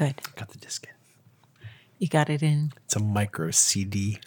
[0.00, 0.14] Good.
[0.34, 1.66] Got the disc in.
[1.98, 2.72] You got it in.
[2.86, 4.18] It's a micro SD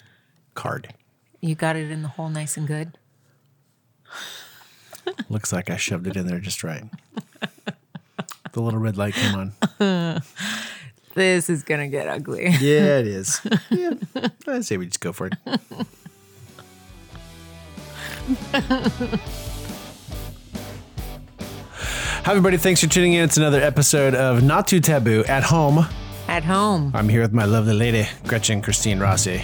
[0.54, 0.94] card.
[1.40, 2.96] You got it in the hole nice and good.
[5.28, 6.84] Looks like I shoved it in there just right.
[8.52, 10.22] The little red light came on.
[11.14, 12.46] This is gonna get ugly.
[12.60, 13.40] Yeah, it is.
[13.70, 13.94] Yeah,
[14.48, 15.30] I say we just go for
[18.52, 19.34] it.
[22.24, 22.56] Hi, everybody.
[22.56, 23.22] Thanks for tuning in.
[23.22, 25.84] It's another episode of Not Too Taboo at home.
[26.26, 26.90] At home.
[26.94, 29.42] I'm here with my lovely lady, Gretchen Christine Rossi.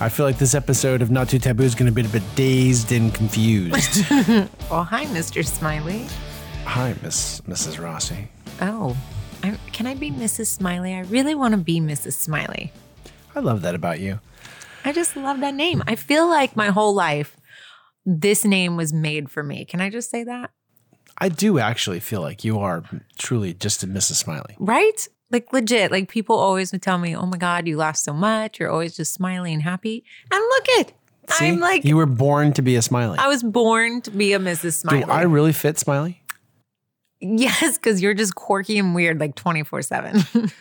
[0.00, 2.22] I feel like this episode of Not Too Taboo is going to be a bit
[2.34, 4.10] dazed and confused.
[4.70, 5.44] well, hi, Mr.
[5.44, 6.06] Smiley.
[6.64, 7.78] Hi, Miss Mrs.
[7.84, 8.28] Rossi.
[8.62, 8.96] Oh,
[9.42, 10.46] I, can I be Mrs.
[10.46, 10.94] Smiley?
[10.94, 12.14] I really want to be Mrs.
[12.14, 12.72] Smiley.
[13.34, 14.20] I love that about you.
[14.86, 15.84] I just love that name.
[15.86, 17.36] I feel like my whole life,
[18.06, 19.66] this name was made for me.
[19.66, 20.50] Can I just say that?
[21.18, 22.82] I do actually feel like you are
[23.18, 24.14] truly just a Mrs.
[24.16, 24.56] Smiley.
[24.58, 25.08] Right?
[25.30, 25.90] Like legit.
[25.90, 28.60] Like people always would tell me, "Oh my God, you laugh so much.
[28.60, 30.92] You're always just smiling and happy." And look it,
[31.30, 31.48] See?
[31.48, 33.18] I'm like, you were born to be a Smiley.
[33.18, 34.74] I was born to be a Mrs.
[34.74, 35.04] Smiley.
[35.04, 36.22] Do I really fit Smiley?
[37.20, 40.22] yes, because you're just quirky and weird, like twenty four seven.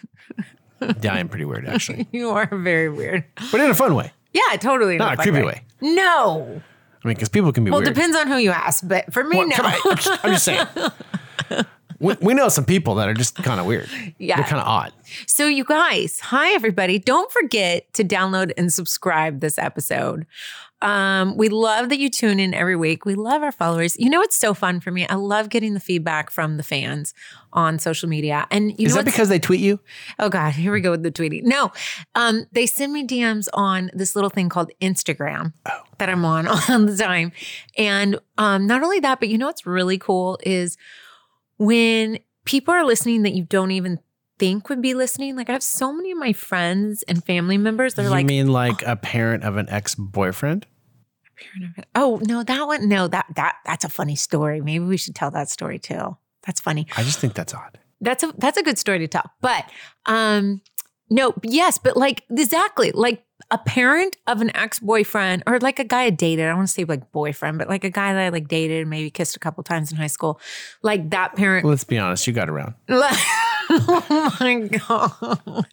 [1.02, 3.23] Yeah, I am pretty weird actually, You are very weird.
[3.52, 4.12] but in a fun way.
[4.34, 4.97] Yeah, totally.
[4.97, 5.64] Not no a creepy way.
[5.81, 6.62] No.
[7.06, 7.94] I mean, because people can be Well, weird.
[7.94, 9.56] depends on who you ask, but for me, Well, no.
[9.56, 10.66] come I'm, just, I'm just saying.
[11.99, 13.89] We, we know some people that are just kind of weird.
[14.17, 14.38] Yeah.
[14.38, 14.93] They're kind of odd.
[15.27, 16.99] So, you guys, hi, everybody.
[16.99, 20.25] Don't forget to download and subscribe this episode.
[20.81, 23.05] Um, we love that you tune in every week.
[23.05, 23.97] We love our followers.
[23.97, 25.07] You know, it's so fun for me.
[25.07, 27.13] I love getting the feedback from the fans
[27.53, 28.45] on social media.
[28.51, 29.79] And you Is know, that because they tweet you?
[30.19, 31.43] oh God, here we go with the tweeting.
[31.43, 31.71] No,
[32.13, 35.53] um, they send me DMs on this little thing called Instagram
[35.97, 37.31] that I'm on all the time.
[37.77, 40.77] And um, not only that, but you know what's really cool is
[41.58, 44.00] when people are listening that you don't even
[44.38, 45.36] think would be listening.
[45.36, 47.94] Like I have so many of my friends and family members.
[47.94, 50.67] They're like you like, mean like a parent of an ex-boyfriend?
[51.96, 54.62] oh no, that one, no, that that that's a funny story.
[54.62, 56.18] Maybe we should tell that story too.
[56.46, 56.88] That's funny.
[56.96, 57.78] I just think that's odd.
[58.02, 59.29] That's a that's a good story to tell.
[59.41, 59.69] But
[60.06, 60.62] um
[61.09, 63.24] no, yes, but like exactly like
[63.55, 66.43] a parent of an ex-boyfriend or like a guy I dated.
[66.43, 68.81] I don't want to say like boyfriend, but like a guy that I like dated
[68.81, 70.41] and maybe kissed a couple times in high school.
[70.81, 72.27] Like that parent Let's be honest.
[72.27, 72.73] You got around.
[72.89, 75.66] oh my god.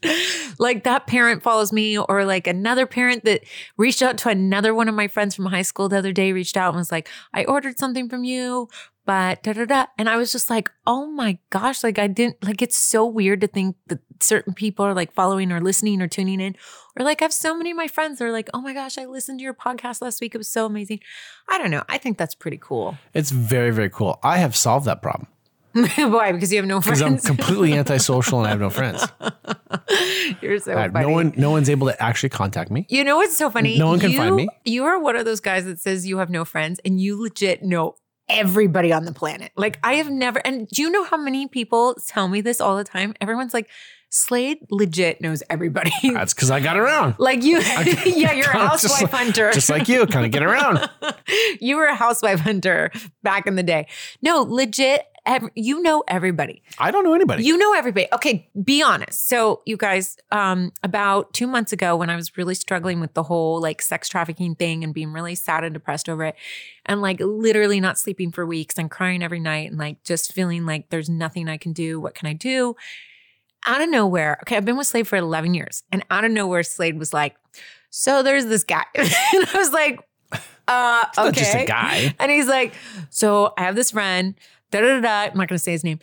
[0.60, 3.42] like that parent follows me or like another parent that
[3.76, 6.56] reached out to another one of my friends from high school the other day reached
[6.56, 8.68] out and was like, "I ordered something from you."
[9.04, 9.86] But da da da.
[9.98, 13.40] And I was just like, oh my gosh, like I didn't, like it's so weird
[13.40, 16.54] to think that certain people are like following or listening or tuning in.
[16.98, 18.98] Or like I have so many of my friends that are like, oh my gosh,
[18.98, 20.34] I listened to your podcast last week.
[20.34, 21.00] It was so amazing.
[21.48, 21.82] I don't know.
[21.88, 22.98] I think that's pretty cool.
[23.14, 24.18] It's very, very cool.
[24.22, 25.28] I have solved that problem
[25.96, 26.32] Why?
[26.32, 27.00] Because you have no friends.
[27.02, 29.06] because I'm completely antisocial and I have no friends.
[30.42, 31.06] You're so I funny.
[31.06, 31.32] no one.
[31.36, 32.86] No one's able to actually contact me.
[32.90, 33.78] You know what's so funny?
[33.78, 34.48] No one can you, find me.
[34.66, 37.62] You are one of those guys that says you have no friends and you legit
[37.62, 37.94] know
[38.28, 39.52] everybody on the planet.
[39.56, 42.76] Like I have never and do you know how many people tell me this all
[42.76, 43.14] the time?
[43.20, 43.68] Everyone's like,
[44.14, 45.90] Slade legit knows everybody.
[46.02, 47.14] That's because I got around.
[47.18, 47.58] like you
[48.04, 49.50] yeah, you're a housewife like- hunter.
[49.52, 50.88] Just like you, kind of get around.
[51.60, 52.90] you were a housewife hunter
[53.22, 53.86] back in the day.
[54.20, 56.62] No, legit ev- you know everybody.
[56.78, 57.44] I don't know anybody.
[57.44, 58.08] You know everybody.
[58.12, 59.28] Okay, be honest.
[59.28, 63.22] So, you guys, um, about two months ago, when I was really struggling with the
[63.22, 66.36] whole like sex trafficking thing and being really sad and depressed over it,
[66.86, 70.66] and like literally not sleeping for weeks and crying every night and like just feeling
[70.66, 72.00] like there's nothing I can do.
[72.00, 72.76] What can I do?
[73.66, 76.64] Out of nowhere, okay, I've been with Slade for 11 years, and out of nowhere,
[76.64, 77.36] Slade was like,
[77.90, 78.84] So there's this guy.
[78.94, 80.00] and I was like,
[80.68, 81.40] uh, okay.
[81.40, 82.14] just a guy.
[82.18, 82.74] And he's like,
[83.10, 84.34] so I have this friend,
[84.72, 85.20] da da da.
[85.30, 86.00] I'm not going to say his name.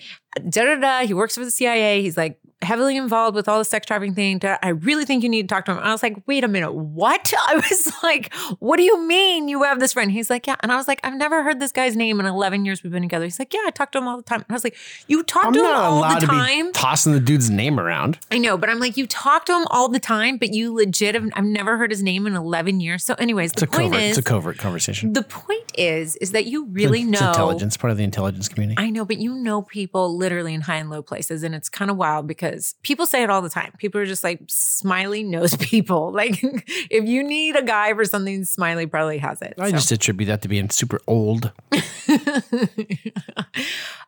[0.50, 1.06] Da da da.
[1.06, 2.02] He works for the CIA.
[2.02, 4.40] He's like heavily involved with all the sex trafficking thing.
[4.44, 5.78] I really think you need to talk to him.
[5.78, 7.34] And I was like, wait a minute, what?
[7.48, 10.12] I was like, what do you mean you have this friend?
[10.12, 10.56] He's like, yeah.
[10.60, 13.02] And I was like, I've never heard this guy's name in 11 years we've been
[13.04, 13.24] together.
[13.26, 14.40] He's like, yeah, I talk to him all the time.
[14.42, 14.76] And I was like,
[15.08, 16.68] you talk I'm to him all the to time.
[16.68, 18.20] be tossing the dude's name around.
[18.32, 21.16] I know, but I'm like, you talk to him all the time, but you legit
[21.16, 23.04] have, I've never heard his name in 11 years.
[23.06, 24.02] So, anyways, It's the a point covert.
[24.04, 25.14] is, it's a covert conversation.
[25.14, 28.76] the point is, is that you really it's know intelligence, part of the intelligence community.
[28.82, 31.44] I know, but you know people literally in high and low places.
[31.44, 32.49] And it's kind of wild because
[32.84, 33.74] people say it all the time.
[33.78, 36.12] People are just like, Smiley knows people.
[36.12, 39.54] Like, if you need a guy for something, Smiley probably has it.
[39.60, 41.52] I So- just attribute that to being super old.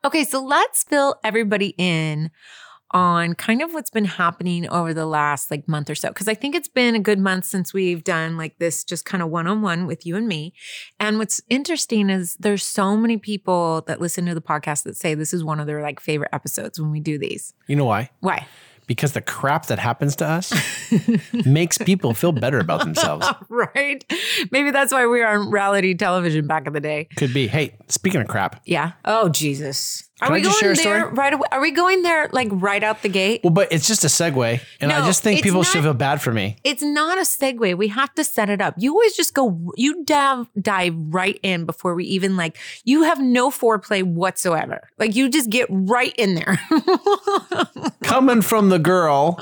[0.05, 2.31] okay, so let's fill everybody in
[2.91, 6.33] on kind of what's been happening over the last like month or so because I
[6.33, 9.87] think it's been a good month since we've done like this just kind of one-on-one
[9.87, 10.53] with you and me.
[10.99, 15.15] And what's interesting is there's so many people that listen to the podcast that say
[15.15, 17.53] this is one of their like favorite episodes when we do these.
[17.67, 18.09] You know why?
[18.19, 18.47] Why?
[18.91, 20.51] because the crap that happens to us
[21.45, 23.25] makes people feel better about themselves.
[23.49, 24.03] right?
[24.51, 27.07] Maybe that's why we are on reality television back in the day.
[27.15, 27.47] Could be.
[27.47, 28.91] Hey, speaking of crap, Yeah.
[29.05, 30.09] Oh Jesus.
[30.21, 31.47] Are Can I we going there right away?
[31.51, 33.41] Are we going there like right out the gate?
[33.43, 36.31] well, but it's just a segue, and I just think people should feel bad for
[36.31, 36.57] me.
[36.63, 37.75] It's not a segue.
[37.75, 38.75] We have to set it up.
[38.77, 43.19] You always just go, you dive, dive right in before we even like, you have
[43.19, 44.89] no foreplay whatsoever.
[44.99, 46.59] Like you just get right in there.
[48.03, 49.39] Coming from the girl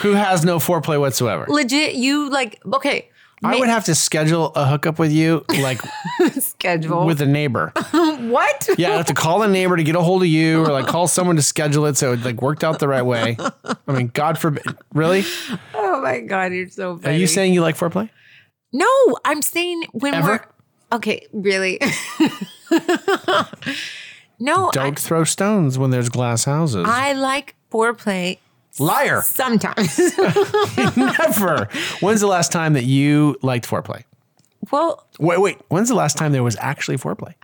[0.00, 1.44] who has no foreplay whatsoever.
[1.48, 3.10] Legit, you like, okay.
[3.42, 5.80] I would have to schedule a hookup with you, like
[6.38, 7.04] schedule.
[7.04, 7.72] with a neighbor.
[7.90, 8.68] what?
[8.78, 10.86] Yeah, I'd have to call a neighbor to get a hold of you, or like
[10.86, 13.36] call someone to schedule it so it like worked out the right way.
[13.64, 14.64] I mean, God forbid.
[14.94, 15.24] Really?
[15.74, 18.08] Oh my God, you're so Are you saying you like foreplay?
[18.72, 18.88] No,
[19.24, 20.28] I'm saying when Ever?
[20.90, 21.80] we're okay, really.
[24.40, 26.84] no, Don't throw stones when there's glass houses.
[26.88, 28.38] I like foreplay
[28.78, 29.22] Liar.
[29.22, 29.98] sometimes.
[30.96, 31.68] Never.
[32.00, 34.04] When's the last time that you liked foreplay?
[34.70, 35.58] well, Wait, wait.
[35.68, 37.34] When's the last time there was actually foreplay?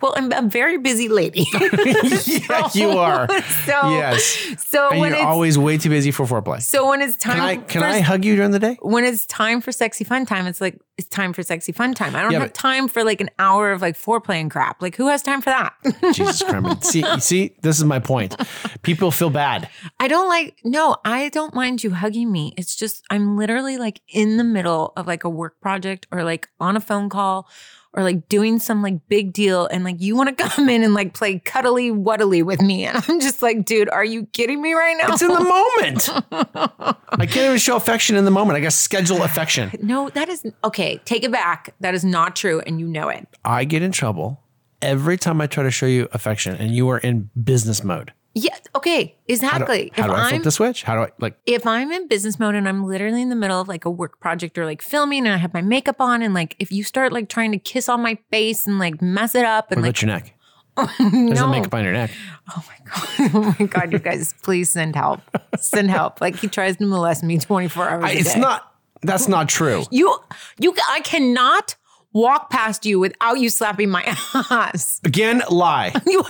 [0.00, 1.46] Well, I'm a very busy lady.
[1.52, 3.28] yeah, you are.
[3.66, 4.22] so Yes.
[4.66, 6.62] So And when you're it's always way too busy for foreplay.
[6.62, 8.78] so when it's time Can I can for, I hug you during the day?
[8.82, 12.14] when it's time for sexy fun time, it's like it's time for sexy fun time.
[12.14, 14.80] I don't Yeah, have but- time for like an hour of like foreplay and crap.
[14.82, 15.74] Like who has time for that?
[16.14, 16.84] Jesus Christ.
[16.84, 18.36] See, see, this is my point.
[18.82, 19.68] People feel bad.
[20.00, 22.54] I don't like, no, I don't mind you hugging me.
[22.56, 26.48] It's just, I'm literally like in the middle of like a work project or like
[26.60, 27.48] on a phone call
[27.94, 29.66] or like doing some like big deal.
[29.66, 32.84] And like you want to come in and like play cuddly wuddly with me.
[32.86, 35.12] And I'm just like, dude, are you kidding me right now?
[35.12, 36.08] It's in the moment.
[37.10, 38.56] I can't even show affection in the moment.
[38.56, 39.70] I got schedule affection.
[39.82, 41.74] no, that is, okay, take it back.
[41.80, 42.60] That is not true.
[42.60, 43.26] And you know it.
[43.44, 44.40] I get in trouble
[44.80, 48.12] every time I try to show you affection and you are in business mode.
[48.34, 48.56] Yeah.
[48.74, 48.98] Okay.
[49.04, 49.92] How do, Exactly.
[49.94, 50.82] how if do I flip I'm the switch?
[50.84, 51.36] How do I like?
[51.46, 54.20] if I'm in business mode and I'm literally in the middle of like a work
[54.20, 57.12] project or like filming and I have my makeup on and like if you start
[57.12, 60.08] like trying to kiss on my face and like mess it up and like your
[60.08, 60.34] neck?
[60.74, 61.44] Oh, There's no.
[61.44, 62.10] no makeup on your neck.
[62.56, 63.30] Oh my god!
[63.34, 63.92] Oh my god!
[63.92, 65.20] You guys, please send help.
[65.58, 66.22] Send help.
[66.22, 68.04] Like he tries to molest me twenty four hours.
[68.04, 68.40] I, a it's day.
[68.40, 68.72] not.
[69.02, 69.84] That's not true.
[69.90, 70.18] you.
[70.58, 70.74] You.
[70.88, 71.76] I cannot
[72.14, 74.02] walk past you without you slapping my
[74.50, 74.98] ass.
[75.04, 75.92] Again, lie.
[76.06, 76.24] You.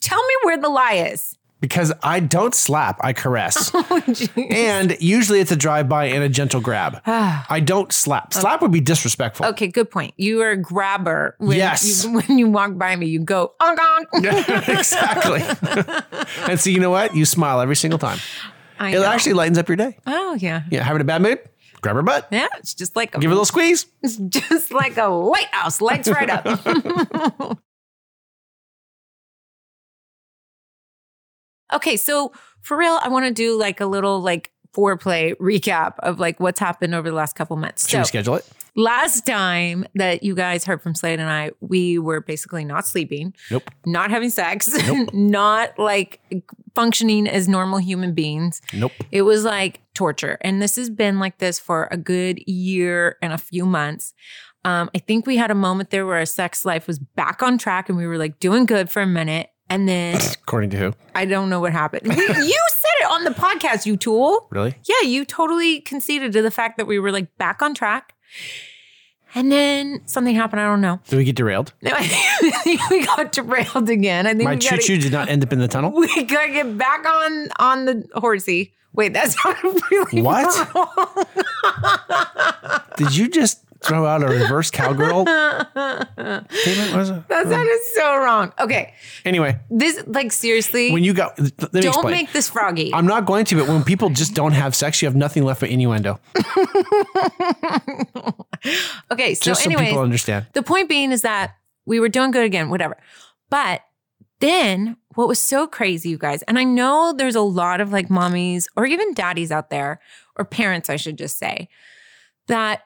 [0.00, 1.34] Tell me where the lie is.
[1.60, 3.72] Because I don't slap, I caress.
[3.74, 4.02] Oh,
[4.50, 7.00] and usually it's a drive by and a gentle grab.
[7.06, 7.44] Ah.
[7.50, 8.32] I don't slap.
[8.32, 9.46] Slap would be disrespectful.
[9.46, 10.14] Okay, good point.
[10.16, 11.34] You are a grabber.
[11.38, 12.04] When Yes.
[12.04, 14.68] You, when you walk by me, you go, oh god.
[14.68, 15.42] exactly.
[16.48, 17.16] and so you know what?
[17.16, 18.18] You smile every single time.
[18.78, 19.04] I It know.
[19.04, 19.96] actually lightens up your day.
[20.06, 20.62] Oh yeah.
[20.70, 21.40] Yeah, having a bad mood?
[21.80, 22.28] Grab her butt.
[22.30, 23.86] Yeah, it's just like a, Give her a little squeeze.
[24.02, 27.58] it's just like a lighthouse, lights right up.
[31.72, 32.32] Okay, so
[32.62, 36.60] for real, I want to do like a little like foreplay recap of like what's
[36.60, 37.82] happened over the last couple months.
[37.88, 38.46] Should So we schedule it?
[38.76, 43.34] last time that you guys heard from Slade and I, we were basically not sleeping,
[43.50, 43.68] Nope.
[43.86, 45.12] not having sex, Nope.
[45.12, 46.20] not like
[46.76, 48.60] functioning as normal human beings.
[48.72, 48.92] Nope.
[49.10, 50.38] It was like torture.
[50.42, 54.14] And this has been like this for a good year and a few months.
[54.64, 57.58] Um, I think we had a moment there where our sex life was back on
[57.58, 59.48] track and we were like doing good for a minute.
[59.70, 60.94] And then According to who?
[61.14, 62.06] I don't know what happened.
[62.08, 64.46] We- you said it on the podcast, you tool.
[64.50, 64.74] Really?
[64.88, 68.14] Yeah, you totally conceded to the fact that we were like back on track.
[69.34, 70.60] And then something happened.
[70.62, 71.00] I don't know.
[71.06, 71.74] Did we get derailed?
[71.82, 72.02] No, I
[72.62, 74.26] think we got derailed again.
[74.26, 75.92] I think My we choo gotta, choo did not end up in the tunnel.
[75.94, 78.72] we gotta get back on on the horsey.
[78.94, 79.36] Wait, that's
[79.90, 80.48] really What?
[82.96, 86.96] Did you just throw out a reverse cowgirl statement?
[86.96, 87.28] Was it?
[87.28, 88.52] That sounded so wrong.
[88.60, 88.94] Okay,
[89.24, 90.90] Anyway, this like seriously.
[90.92, 92.12] when you got, let me don't explain.
[92.12, 92.92] make this froggy.
[92.94, 95.60] I'm not going to, but when people just don't have sex, you have nothing left
[95.60, 96.18] but innuendo.
[99.12, 100.46] okay, so Just so anyways, people understand.
[100.54, 101.54] the point being is that
[101.86, 102.96] we were doing good again, whatever.
[103.50, 103.82] But
[104.40, 108.08] then what was so crazy, you guys, and I know there's a lot of like
[108.08, 110.00] mommies or even daddies out there,
[110.36, 111.68] or parents, I should just say,
[112.46, 112.82] that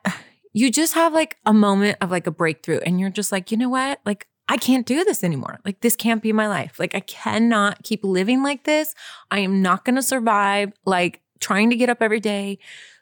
[0.52, 3.56] you just have like a moment of like a breakthrough and you're just like, you
[3.56, 4.00] know what?
[4.04, 5.60] Like, I can't do this anymore.
[5.64, 6.78] Like, this can't be my life.
[6.78, 8.94] Like, I cannot keep living like this.
[9.30, 10.72] I am not going to survive.
[10.84, 12.58] Like, trying to get up every day,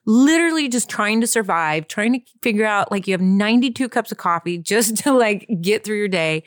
[0.06, 4.18] literally just trying to survive, trying to figure out like you have 92 cups of
[4.18, 6.42] coffee just to like get through your day.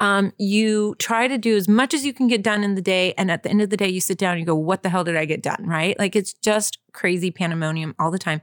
[0.00, 3.14] um, you try to do as much as you can get done in the day.
[3.18, 4.88] And at the end of the day, you sit down and you go, What the
[4.88, 5.64] hell did I get done?
[5.66, 5.98] Right?
[5.98, 8.40] Like it's just crazy pandemonium all the time.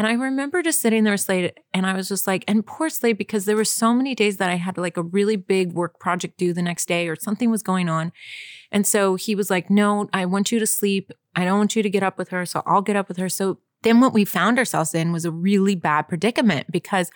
[0.00, 3.18] And I remember just sitting there Slade and I was just like, and poor Slade,
[3.18, 6.38] because there were so many days that I had like a really big work project
[6.38, 8.10] due the next day or something was going on.
[8.72, 11.12] And so he was like, No, I want you to sleep.
[11.36, 12.46] I don't want you to get up with her.
[12.46, 13.28] So I'll get up with her.
[13.28, 17.10] So then what we found ourselves in was a really bad predicament because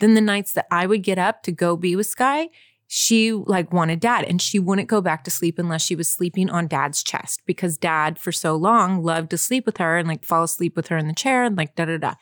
[0.00, 2.48] then the nights that I would get up to go be with Sky,
[2.94, 6.50] she like wanted dad and she wouldn't go back to sleep unless she was sleeping
[6.50, 10.26] on dad's chest because dad for so long loved to sleep with her and like
[10.26, 12.14] fall asleep with her in the chair and like da da da.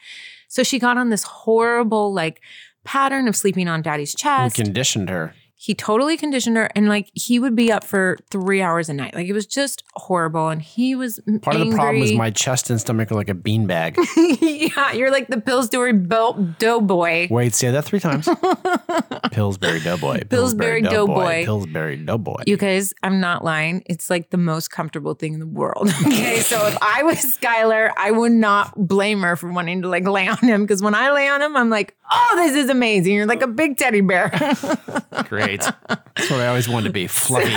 [0.46, 2.40] So she got on this horrible like
[2.84, 4.54] pattern of sleeping on daddy's chest.
[4.54, 5.34] conditioned her.
[5.62, 9.14] He totally conditioned her and like he would be up for three hours a night.
[9.14, 10.48] Like it was just horrible.
[10.48, 12.16] And he was Part of the problem was angry.
[12.16, 13.98] my chest and stomach are like a beanbag.
[14.74, 17.28] yeah, you're like the Pillsbury Belt Doughboy.
[17.30, 18.26] Wait, say that three times.
[19.32, 20.22] Pillsbury Doughboy.
[20.30, 21.44] Pillsbury Doughboy.
[21.44, 22.42] Pillsbury Doughboy.
[22.46, 23.82] You guys, I'm not lying.
[23.84, 25.92] It's like the most comfortable thing in the world.
[26.10, 26.40] Okay.
[26.40, 30.26] so if I was Skylar, I would not blame her for wanting to like lay
[30.26, 33.14] on him because when I lay on him, I'm like, oh, this is amazing.
[33.14, 34.30] You're like a big teddy bear.
[35.28, 35.49] Great.
[35.58, 37.06] That's what I always wanted to be.
[37.06, 37.54] Fluffy.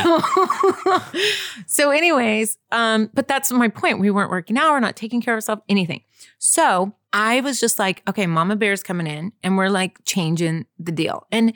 [1.68, 4.00] so, anyways, um, but that's my point.
[4.00, 6.02] We weren't working out, we're not taking care of ourselves, anything.
[6.40, 10.92] So I was just like, okay, Mama Bear's coming in and we're like changing the
[10.92, 11.28] deal.
[11.32, 11.54] And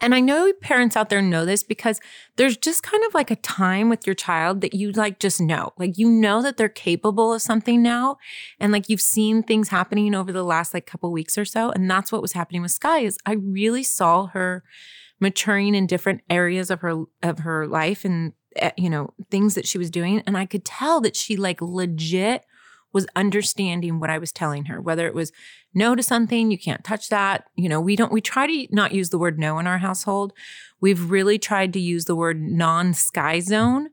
[0.00, 2.00] and I know parents out there know this because
[2.36, 5.72] there's just kind of like a time with your child that you like just know.
[5.78, 8.16] Like you know that they're capable of something now.
[8.58, 11.70] And like you've seen things happening over the last like couple weeks or so.
[11.70, 14.64] And that's what was happening with Sky is I really saw her
[15.20, 19.66] maturing in different areas of her of her life and uh, you know things that
[19.66, 20.22] she was doing.
[20.26, 22.44] And i could tell that she like legit
[22.92, 25.32] was understanding what i was telling her whether it was
[25.74, 27.44] no to something you can't touch that.
[27.56, 30.32] You know we don't we try to not use the word no in our household.
[30.80, 33.90] We've really tried to use the word non-sky zone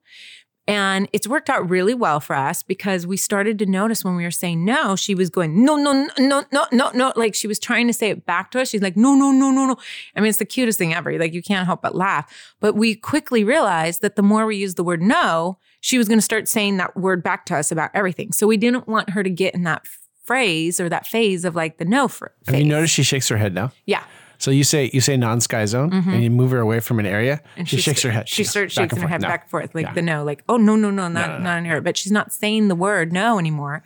[0.72, 4.24] and it's worked out really well for us because we started to notice when we
[4.24, 7.12] were saying no, she was going, no, no, no, no, no, no.
[7.18, 8.70] Like she was trying to say it back to us.
[8.70, 9.76] She's like, no, no, no, no, no.
[10.16, 11.20] I mean, it's the cutest thing ever.
[11.20, 12.54] Like you can't help but laugh.
[12.62, 16.20] But we quickly realized that the more we use the word no, she was going
[16.20, 18.32] to start saying that word back to us about everything.
[18.32, 19.86] So we didn't want her to get in that
[20.24, 22.32] phrase or that phase of like the no for.
[22.48, 23.74] Have you noticed she shakes her head now?
[23.86, 24.06] Yeah.
[24.42, 26.10] So you say you say non-sky zone, mm-hmm.
[26.10, 28.28] and you move her away from an area, And she, shakes her head.
[28.28, 29.28] She goes starts shaking her head No.
[29.28, 29.94] back and forth, like Yeah.
[29.94, 31.44] the no, like, oh, no, no, no, not, no, no.
[31.44, 31.80] not in her.
[31.80, 33.84] But she's not saying the word no anymore.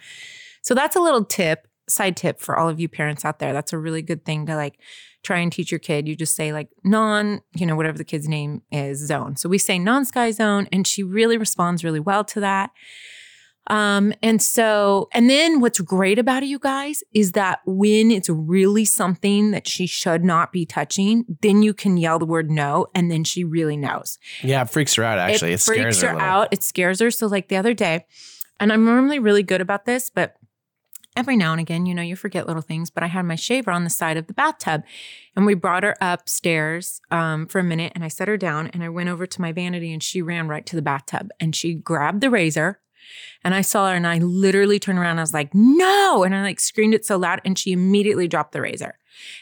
[0.62, 3.52] So that's a little tip, side tip for all of you parents out there.
[3.52, 4.80] That's a really good thing to like
[5.24, 6.08] try and teach your kid.
[6.08, 9.36] You just say like non, you know, whatever the kid's name is, zone.
[9.36, 12.72] So we say non sky zone, and she really responds really well to that.
[13.68, 18.30] Um, and so, and then what's great about it, you guys, is that when it's
[18.30, 22.88] really something that she should not be touching, then you can yell the word no,
[22.94, 24.20] and then she really knows.
[24.44, 25.18] Yeah, it freaks her out.
[25.18, 26.50] Actually, it, freaks scares her, her, out.
[26.52, 27.10] It scares her.
[27.10, 28.06] So, like the other day,
[28.60, 30.36] and I'm normally really good about this, but
[31.16, 32.92] every now and again, you know, you forget little things.
[32.92, 34.84] But I had my shaver on the side of the bathtub,
[35.36, 38.84] and we brought her upstairs um, for a minute, and I set her down, and
[38.84, 41.74] I went over to my vanity, and she ran right to the bathtub, and she
[41.74, 42.80] grabbed the razor.
[43.44, 45.12] And I saw her and I literally turned around.
[45.12, 46.24] And I was like, no.
[46.24, 47.42] And I like screamed it so loud.
[47.46, 48.98] And she immediately dropped the razor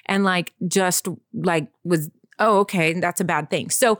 [0.05, 3.69] and like just like was, oh, okay, that's a bad thing.
[3.69, 3.99] So,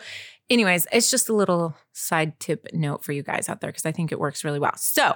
[0.50, 3.92] anyways, it's just a little side tip note for you guys out there because I
[3.92, 4.76] think it works really well.
[4.76, 5.16] So,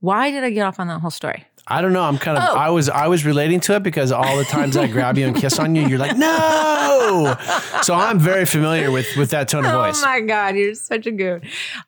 [0.00, 1.44] why did I get off on that whole story?
[1.68, 2.02] I don't know.
[2.02, 2.44] I'm kind of.
[2.46, 2.56] Oh.
[2.56, 2.88] I was.
[2.88, 5.74] I was relating to it because all the times I grab you and kiss on
[5.74, 7.34] you, you're like, no.
[7.82, 10.00] So I'm very familiar with with that tone of voice.
[10.00, 11.42] Oh my God, you're such a goon.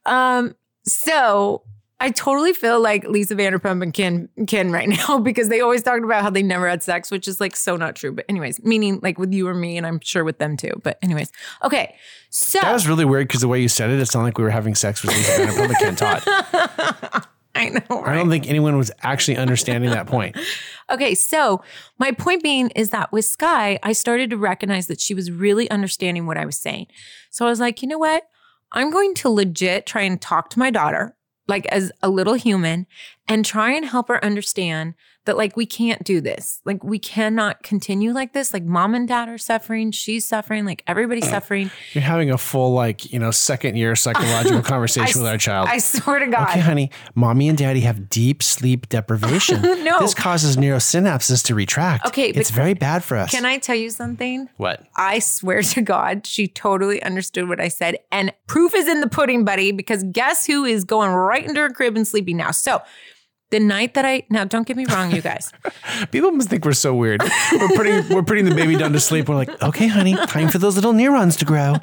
[0.05, 1.62] Um, so
[2.00, 6.05] I totally feel like Lisa Vanderpump and Ken Ken right now because they always talked
[6.05, 8.12] about how they never had sex, which is like so not true.
[8.12, 10.81] But anyways, meaning like with you or me, and I'm sure with them too.
[10.83, 11.33] But anyways,
[11.64, 11.97] okay.
[12.31, 14.45] So that was really weird because the way you said it, it sounded like we
[14.45, 17.25] were having sex with Lisa Vanderpump and Ken Todd.
[17.55, 18.05] I know.
[18.05, 20.37] I don't think anyone was actually understanding that point.
[20.90, 21.62] Okay, so
[21.99, 25.71] my point being is that with Sky, I started to recognize that she was really
[25.71, 26.87] understanding what I was saying.
[27.28, 28.23] So I was like, you know what?
[28.73, 31.14] I'm going to legit try and talk to my daughter,
[31.49, 32.87] like as a little human,
[33.28, 34.94] and try and help her understand
[35.25, 36.61] that, like, we can't do this.
[36.64, 38.54] Like, we cannot continue like this.
[38.54, 39.90] Like, mom and dad are suffering.
[39.90, 40.64] She's suffering.
[40.64, 41.70] Like, everybody's suffering.
[41.92, 45.68] You're having a full, like, you know, second year psychological conversation with our child.
[45.70, 46.49] I swear to God.
[46.49, 49.62] Okay, honey, mommy and daddy have deep sleep deprivation.
[49.78, 50.00] No.
[50.00, 52.06] This causes neurosynapses to retract.
[52.06, 53.30] Okay, but It's very bad for us.
[53.30, 54.49] Can I tell you something?
[54.56, 54.85] What?
[54.97, 57.97] I swear to God, she totally understood what I said.
[58.11, 61.70] And proof is in the pudding, buddy, because guess who is going right into her
[61.70, 62.50] crib and sleeping now?
[62.50, 62.82] So
[63.50, 65.52] The night that I now don't get me wrong, you guys.
[66.11, 67.23] People must think we're so weird.
[67.52, 69.28] We're putting we're putting the baby down to sleep.
[69.28, 71.76] We're like, okay, honey, time for those little neurons to grow.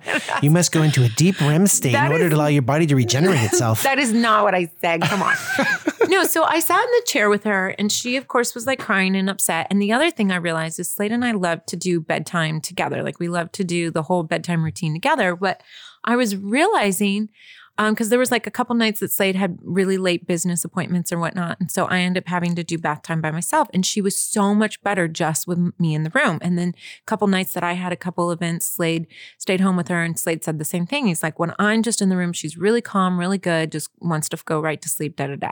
[0.43, 2.61] You must go into a deep REM state That in order is- to allow your
[2.61, 3.81] body to regenerate itself.
[3.81, 5.01] That is not what I said.
[5.01, 5.35] Come on.
[6.07, 8.79] no, so I sat in the chair with her and she, of course, was like
[8.79, 9.65] crying and upset.
[9.71, 13.01] And the other thing I realized is Slade and I love to do bedtime together.
[13.01, 15.35] Like we love to do the whole bedtime routine together.
[15.35, 15.63] But
[16.03, 17.29] I was realizing,
[17.77, 21.11] Um, because there was like a couple nights that Slade had really late business appointments
[21.11, 21.59] or whatnot.
[21.59, 23.67] And so I ended up having to do bath time by myself.
[23.73, 26.39] And she was so much better just with me in the room.
[26.41, 29.89] And then a couple nights that I had a couple events, Slade stayed home with
[29.89, 31.07] her and Slade said the same thing.
[31.07, 34.29] He's like, when I'm just in the room, she's really calm, really good, just wants
[34.29, 35.51] to go right to sleep, da da da.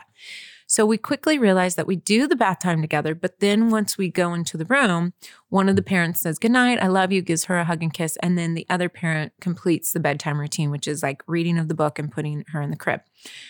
[0.74, 4.10] So we quickly realized that we do the bath time together, but then once we
[4.10, 5.14] go into the room,
[5.50, 7.94] one of the parents says, Good night, I love you, gives her a hug and
[7.94, 8.18] kiss.
[8.24, 11.76] And then the other parent completes the bedtime routine, which is like reading of the
[11.76, 13.02] book and putting her in the crib.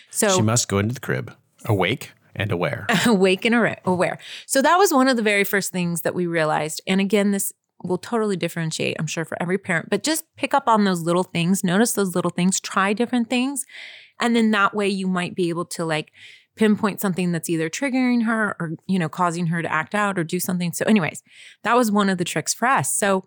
[0.09, 2.87] So she must go into the crib, awake and aware.
[3.05, 4.19] awake and aware- aware.
[4.45, 6.81] So that was one of the very first things that we realized.
[6.87, 7.53] And again, this
[7.85, 11.23] will totally differentiate, I'm sure, for every parent, but just pick up on those little
[11.23, 13.65] things, notice those little things, try different things.
[14.19, 16.11] And then that way you might be able to like
[16.55, 20.23] pinpoint something that's either triggering her or, you know, causing her to act out or
[20.23, 20.73] do something.
[20.73, 21.23] So, anyways,
[21.63, 22.93] that was one of the tricks for us.
[22.93, 23.25] So,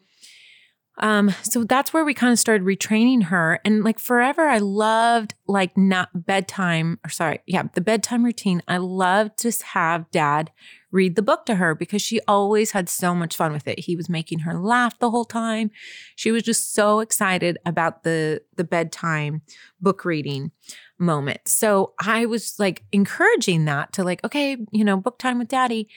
[0.98, 3.60] um, so that's where we kind of started retraining her.
[3.64, 8.62] And like forever, I loved like not bedtime, or sorry, yeah, the bedtime routine.
[8.66, 10.50] I loved to have dad
[10.90, 13.80] read the book to her because she always had so much fun with it.
[13.80, 15.70] He was making her laugh the whole time.
[16.14, 19.42] She was just so excited about the the bedtime
[19.80, 20.52] book reading
[20.98, 21.48] moment.
[21.48, 25.88] So I was like encouraging that to like, okay, you know, book time with daddy.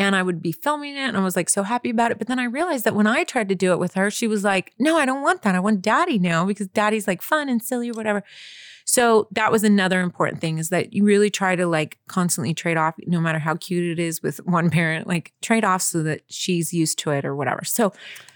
[0.00, 2.18] And I would be filming it and I was like so happy about it.
[2.18, 4.44] But then I realized that when I tried to do it with her, she was
[4.44, 5.56] like, no, I don't want that.
[5.56, 8.22] I want daddy now because daddy's like fun and silly or whatever.
[8.84, 12.78] So that was another important thing is that you really try to like constantly trade
[12.78, 16.22] off, no matter how cute it is with one parent, like trade off so that
[16.28, 17.64] she's used to it or whatever.
[17.64, 17.92] So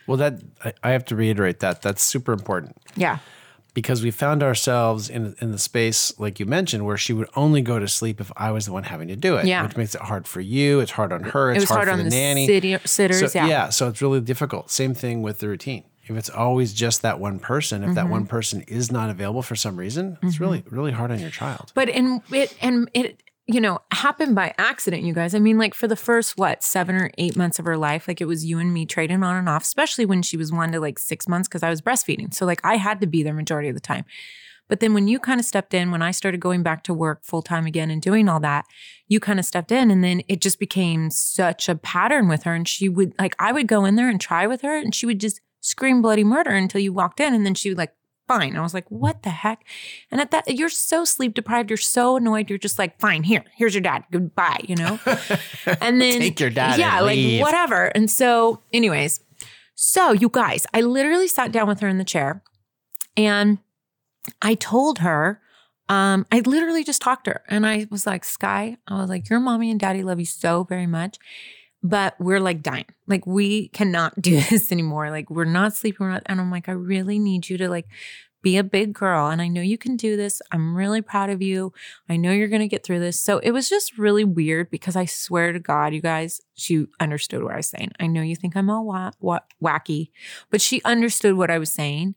[0.07, 0.43] Well, that
[0.83, 3.19] I, have to reiterate that that's super important yeah.
[3.75, 7.63] Because we found ourselves in in the space like you mentioned where she would only
[7.63, 9.47] go to sleep if I was the one having to do it.
[9.47, 9.63] Yeah.
[9.65, 10.81] which makes it hard for you.
[10.81, 11.53] It's hard on her.
[11.53, 12.47] It's It hard, for on the, the nanny.
[12.47, 13.33] city, sitters.
[13.33, 13.69] So, yeah.
[13.71, 14.71] so it's really difficult.
[14.71, 15.85] Same thing with the routine.
[16.05, 18.11] If it's always just that one person, if that Mm-hmm.
[18.11, 21.71] one person is not available for some reason, it's really really hard on your child.
[21.75, 25.35] But in it and it you know happened by accident, you guys.
[25.35, 28.21] I mean, like for the first what seven or eight months of her life, like
[28.21, 30.81] it was you and me trading on and off, especially when she was one to
[30.81, 32.33] like six months because I was breastfeeding.
[32.33, 34.05] So like I had to be there majority of the time.
[34.69, 37.25] But then when you kind of stepped in, when I started going back to work
[37.25, 38.65] full time again and doing all that,
[39.07, 42.55] you kind of stepped in and then it just became such a pattern with her.
[42.55, 45.05] And she would like, I would go in there and try with her and she
[45.05, 47.35] would just scream bloody murder until you walked in.
[47.35, 47.93] And then she would like,
[48.29, 48.57] fine.
[48.57, 49.65] I was like, what the heck?
[50.11, 51.71] And at that, you're so sleep deprived.
[51.71, 52.49] You're so annoyed.
[52.49, 54.05] You're just like, fine, here, here's your dad.
[54.11, 54.99] Goodbye, you know?
[55.81, 57.41] And then Take your dad Yeah, and like leave.
[57.43, 57.87] whatever.
[57.87, 59.21] And so, anyways,
[59.75, 62.43] so you guys, I literally sat down with her in the chair
[63.17, 63.59] and
[64.41, 65.41] I told her,
[65.89, 69.29] um, I literally just talked to her and I was like, Sky, I was like,
[69.29, 71.19] your mommy and daddy love you so very much,
[71.83, 72.87] but we're like dying.
[73.07, 75.11] Like, we cannot do this anymore.
[75.11, 76.07] Like, we're not sleeping.
[76.07, 77.87] We're not, and I'm like, I really need you to like
[78.43, 79.29] be a big girl.
[79.29, 80.43] And I know you can do this.
[80.51, 81.73] I'm really proud of you.
[82.09, 83.21] I know you're going to get through this.
[83.21, 87.45] So it was just really weird because I swear to God, you guys, she understood
[87.45, 87.93] what I was saying.
[88.01, 90.11] I know you think I'm all wa- wa- wacky,
[90.51, 92.17] but she understood what I was saying.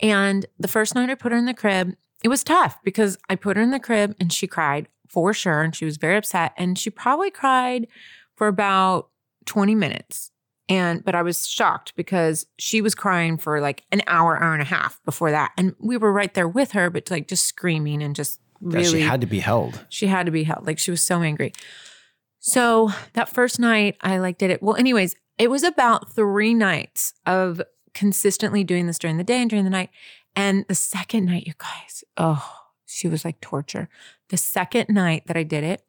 [0.00, 3.36] And the first night I put her in the crib, it was tough because I
[3.36, 5.60] put her in the crib and she cried for sure.
[5.60, 6.54] And she was very upset.
[6.56, 7.86] And she probably cried
[8.42, 9.08] for about
[9.46, 10.32] 20 minutes.
[10.68, 14.60] And, but I was shocked because she was crying for like an hour, hour and
[14.60, 15.52] a half before that.
[15.56, 19.00] And we were right there with her, but like just screaming and just really she
[19.02, 19.86] had to be held.
[19.90, 20.66] she had to be held.
[20.66, 21.52] Like she was so angry.
[22.40, 24.60] So that first night, I like did it.
[24.60, 27.62] Well, anyways, it was about three nights of
[27.94, 29.90] consistently doing this during the day and during the night.
[30.34, 32.44] And the second night, you guys, oh,
[32.86, 33.88] she was like torture.
[34.30, 35.84] The second night that I did it,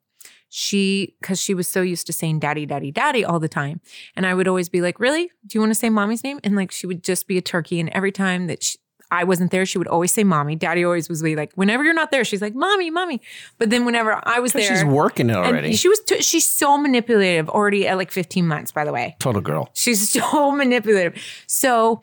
[0.55, 3.81] she, because she was so used to saying daddy, daddy, daddy all the time.
[4.15, 5.23] And I would always be like, really?
[5.47, 6.39] Do you want to say mommy's name?
[6.43, 7.79] And like she would just be a turkey.
[7.79, 8.77] And every time that she,
[9.09, 10.55] I wasn't there, she would always say mommy.
[10.55, 13.19] Daddy always was like, whenever you're not there, she's like, mommy, mommy.
[13.57, 15.75] But then whenever I was there, She's working it already.
[15.75, 19.15] she was t- she's so manipulative already at like 15 months, by the way.
[19.19, 19.71] Total girl.
[19.73, 21.19] She's so manipulative.
[21.47, 22.01] So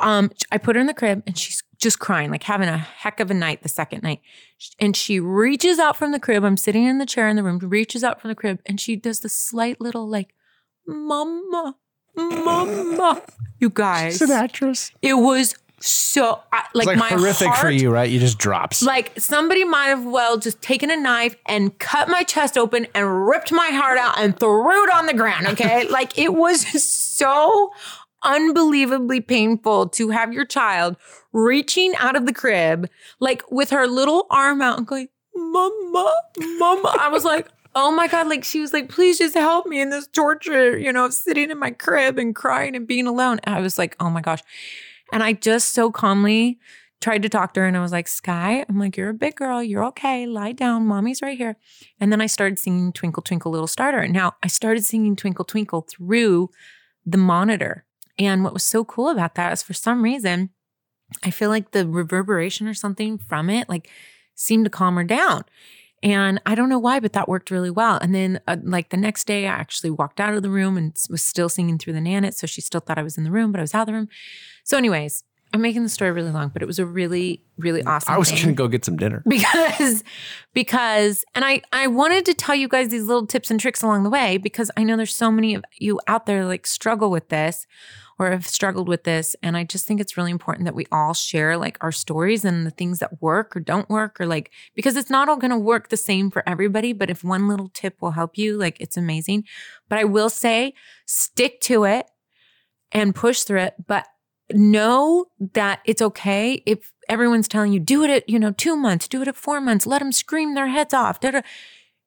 [0.00, 3.20] um I put her in the crib and she's just crying, like having a heck
[3.20, 4.20] of a night the second night.
[4.78, 6.44] And she reaches out from the crib.
[6.44, 8.96] I'm sitting in the chair in the room, reaches out from the crib, and she
[8.96, 10.34] does this slight little like,
[10.86, 11.76] Mama,
[12.16, 13.22] Mama.
[13.60, 14.18] You guys.
[14.18, 14.92] She's an actress.
[15.02, 18.08] It was so I, like, like my horrific for you, right?
[18.08, 18.82] You just drops.
[18.82, 23.26] Like somebody might have well just taken a knife and cut my chest open and
[23.28, 25.46] ripped my heart out and threw it on the ground.
[25.48, 25.88] Okay.
[25.90, 27.72] like it was so
[28.22, 30.96] unbelievably painful to have your child
[31.32, 32.88] reaching out of the crib,
[33.20, 36.14] like with her little arm out and going, Mama,
[36.58, 36.96] Mama.
[36.98, 38.28] I was like, Oh my God.
[38.28, 41.50] Like she was like, please just help me in this torture, you know, of sitting
[41.50, 43.38] in my crib and crying and being alone.
[43.44, 44.40] And I was like, oh my gosh.
[45.12, 46.58] And I just so calmly
[47.00, 49.36] tried to talk to her and I was like, Sky, I'm like, you're a big
[49.36, 49.62] girl.
[49.62, 50.26] You're okay.
[50.26, 50.86] Lie down.
[50.86, 51.56] Mommy's right here.
[52.00, 54.08] And then I started singing Twinkle, Twinkle, Little Starter.
[54.08, 56.50] Now I started singing Twinkle, Twinkle through
[57.06, 57.84] the monitor.
[58.18, 60.50] And what was so cool about that is for some reason,
[61.22, 63.88] I feel like the reverberation or something from it, like,
[64.34, 65.44] seemed to calm her down.
[66.02, 67.98] And I don't know why, but that worked really well.
[68.00, 70.96] And then, uh, like the next day, I actually walked out of the room and
[71.10, 72.34] was still singing through the Nanit.
[72.34, 73.94] So she still thought I was in the room, but I was out of the
[73.94, 74.08] room.
[74.62, 78.14] So, anyways, I'm making the story really long, but it was a really, really awesome.
[78.14, 79.22] I was going to go get some dinner.
[79.28, 80.04] because
[80.52, 84.02] because and I I wanted to tell you guys these little tips and tricks along
[84.02, 87.28] the way because I know there's so many of you out there like struggle with
[87.30, 87.66] this
[88.18, 91.14] or have struggled with this and I just think it's really important that we all
[91.14, 94.96] share like our stories and the things that work or don't work or like because
[94.96, 97.96] it's not all going to work the same for everybody but if one little tip
[98.00, 99.44] will help you like it's amazing
[99.88, 100.74] but I will say
[101.06, 102.10] stick to it
[102.92, 104.06] and push through it but
[104.52, 109.06] know that it's okay if everyone's telling you do it at you know two months
[109.06, 111.42] do it at four months let them scream their heads off da-da.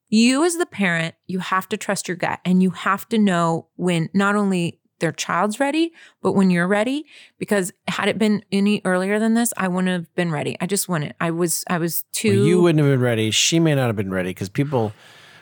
[0.10, 3.68] you as the parent you have to trust your gut and you have to know
[3.76, 7.06] when not only their child's ready but when you're ready
[7.38, 10.88] because had it been any earlier than this i wouldn't have been ready i just
[10.88, 13.32] wouldn't i was i was too Well, you wouldn't have been ready.
[13.32, 14.94] She may not have been ready because people,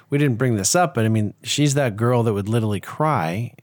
[0.10, 3.54] we didn't bring this up, but I mean, she's that girl that would literally cry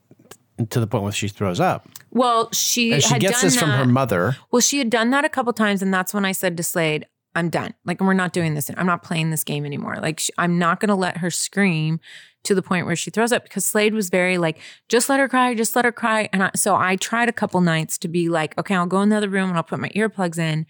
[0.70, 1.88] to the point where she throws up.
[2.10, 4.36] well she And she had gets done this from her mother.
[4.50, 7.06] Well, she had done that a couple times, and that's when I said to Slade,
[7.34, 7.74] "I'm done.
[7.84, 8.70] Like, we're not doing this.
[8.76, 9.96] I'm not playing this game anymore.
[10.00, 12.00] Like, I'm not going to let her scream
[12.46, 15.28] to the point where she throws up." Because Slade was very like, "Just let her
[15.28, 15.54] cry.
[15.54, 18.56] Just let her cry." And I, so I tried a couple nights to be like,
[18.58, 20.66] "Okay, I'll go in the other room and I'll put my earplugs in."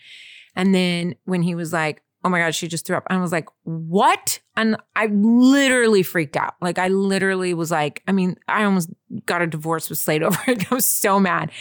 [0.55, 3.33] And then when he was like, "Oh my god, she just threw up," I was
[3.33, 6.55] like, "What?" And I literally freaked out.
[6.63, 8.89] Like, I literally was like, I mean, I almost
[9.27, 10.73] got a divorce with Slade over it.
[10.73, 11.53] I was so mad.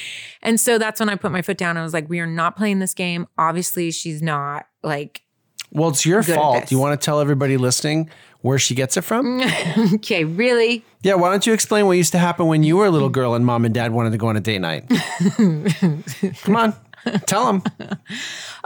[0.41, 1.75] And so that's when I put my foot down.
[1.75, 3.27] I was like, we are not playing this game.
[3.37, 5.23] Obviously, she's not like,
[5.71, 6.71] Well, it's your fault.
[6.71, 8.09] You want to tell everybody listening
[8.45, 9.41] where she gets it from?
[9.95, 10.85] okay, really?
[11.01, 13.33] Yeah, why don't you explain what used to happen when you were a little girl
[13.33, 14.87] and mom and dad wanted to go on a date night?
[16.43, 16.75] Come on,
[17.25, 17.63] tell them.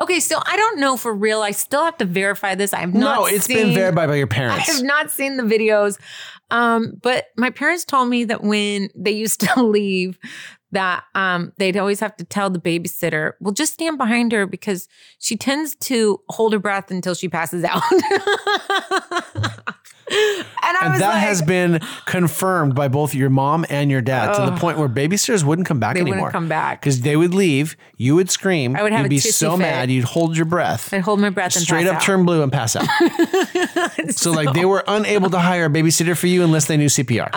[0.02, 1.42] Okay, so I don't know for real.
[1.42, 2.74] I still have to verify this.
[2.74, 4.68] I have not No, it's seen, been verified by your parents.
[4.70, 5.98] I have not seen the videos.
[6.52, 10.20] Um, but my parents told me that when they used to leave,
[10.72, 14.88] that um, they'd always have to tell the babysitter, well, just stand behind her because
[15.20, 17.82] she tends to hold her breath until she passes out.
[17.92, 18.08] and
[20.12, 24.34] I And was that like, has been confirmed by both your mom and your dad
[24.34, 26.18] to the point where babysitters wouldn't come back they anymore.
[26.20, 26.82] wouldn't come back.
[26.82, 29.60] Because they would leave, you would scream, I would have you'd be so fit.
[29.60, 32.02] mad, you'd hold your breath, I'd hold my breath and straight pass up out.
[32.04, 32.88] turn blue and pass out.
[34.12, 37.30] so, like, they were unable to hire a babysitter for you unless they knew CPR.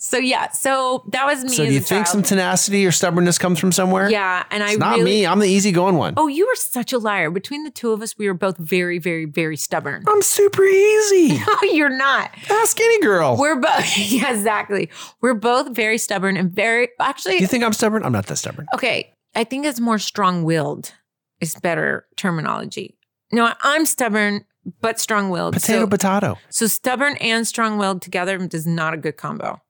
[0.00, 1.50] So yeah, so that was me.
[1.50, 4.08] so, do you think some tenacity or stubbornness comes from somewhere?
[4.08, 5.04] Yeah, and I It's not really.
[5.04, 5.26] me.
[5.26, 6.14] I'm the easygoing one.
[6.16, 7.30] Oh, you were such a liar.
[7.32, 10.04] Between the two of us, we were both very, very, very stubborn.
[10.06, 11.38] I'm super easy.
[11.48, 12.30] No, you're not.
[12.48, 13.36] Ask any girl.
[13.36, 13.96] We're both.
[13.98, 14.88] yeah, exactly.
[15.20, 16.90] We're both very stubborn and very.
[17.00, 18.04] Actually, you think I'm stubborn?
[18.04, 18.66] I'm not that stubborn.
[18.74, 19.12] okay.
[19.34, 20.92] I think it's more strong-willed.
[21.40, 22.96] Is better terminology.
[23.32, 24.44] No, I'm stubborn
[24.80, 25.54] but strong-willed.
[25.54, 26.38] Potato, so, potato.
[26.50, 29.60] so stubborn and strong-willed together is not a good combo.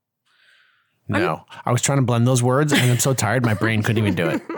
[1.08, 4.02] No, I was trying to blend those words, and I'm so tired, my brain couldn't
[4.02, 4.42] even do it.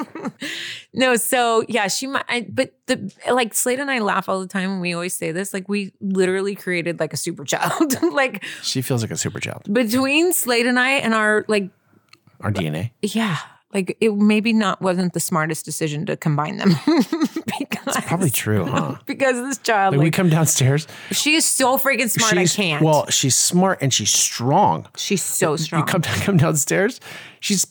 [0.92, 2.24] No, so yeah, she might.
[2.28, 5.30] I, but the like Slade and I laugh all the time, and we always say
[5.30, 5.54] this.
[5.54, 7.94] Like we literally created like a super child.
[8.12, 9.72] like She feels like a super child.
[9.72, 11.70] between Slade and I and our like
[12.40, 12.90] Our DNA.
[13.02, 13.36] yeah,
[13.72, 16.70] like it maybe not wasn't the smartest decision to combine them
[17.59, 18.96] because Probably true, huh?
[19.06, 20.87] because this child Like, like, we come downstairs.
[21.12, 22.37] she is so freaking smart.
[22.37, 22.83] I can't.
[22.85, 24.88] well, she's smart and she's strong.
[24.96, 25.83] she's so strong.
[25.83, 27.00] You come come downstairs.
[27.38, 27.66] She's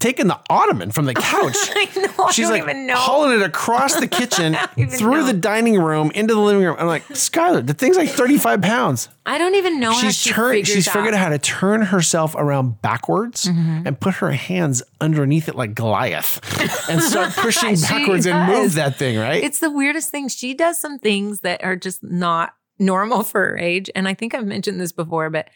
[0.00, 1.54] taking the ottoman from the couch.
[1.56, 2.24] I know.
[2.24, 2.96] I She's don't like even know.
[2.96, 4.56] hauling it across the kitchen,
[4.90, 5.26] through know.
[5.26, 6.74] the dining room, into the living room.
[6.78, 9.08] I'm like, Skylar, the thing's like 35 pounds.
[9.26, 10.66] I don't even know how She's she turned.
[10.66, 11.14] She's figured out.
[11.14, 13.86] out how to turn herself around backwards Mm-hmm.
[13.86, 16.40] and put her hands underneath it like Goliath,
[16.90, 19.18] and start pushing backwards and move that thing.
[19.18, 19.42] Right?
[19.44, 20.28] It's the weirdest thing.
[20.28, 23.90] She does some things that are just not normal for her age.
[23.94, 25.48] And I think I've mentioned this before, but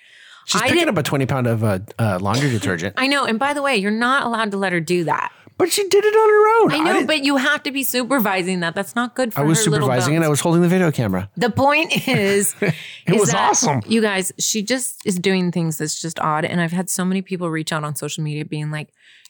[0.46, 2.94] She's I picking up a 20 pound of uh, uh, laundry detergent.
[2.98, 3.24] I know.
[3.24, 5.32] And by the way, you're not allowed to let her do that.
[5.56, 6.72] But she did it on her own.
[6.80, 8.74] I know, didn't- but you have to be supervising that.
[8.74, 11.30] That's not good for I was supervising and I was holding the video camera.
[11.36, 12.74] The point is, It
[13.06, 13.80] is was awesome.
[13.86, 16.44] You guys, she just is doing things that's just odd.
[16.44, 18.88] And I've had so many people reach out on social media being like,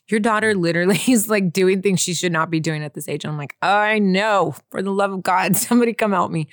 [0.09, 3.25] your daughter literally is like doing things she should not be doing at this age.
[3.25, 6.49] And I'm like, I know, for the love of God, somebody come help me.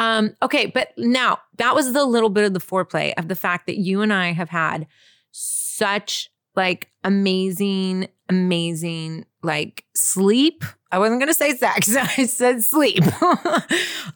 [0.00, 3.66] Um, okay, but now that was the little bit of the foreplay of the fact
[3.66, 4.86] that you and I have had
[5.30, 10.64] such like amazing, amazing like sleep.
[10.90, 13.04] I wasn't gonna say sex, I said sleep.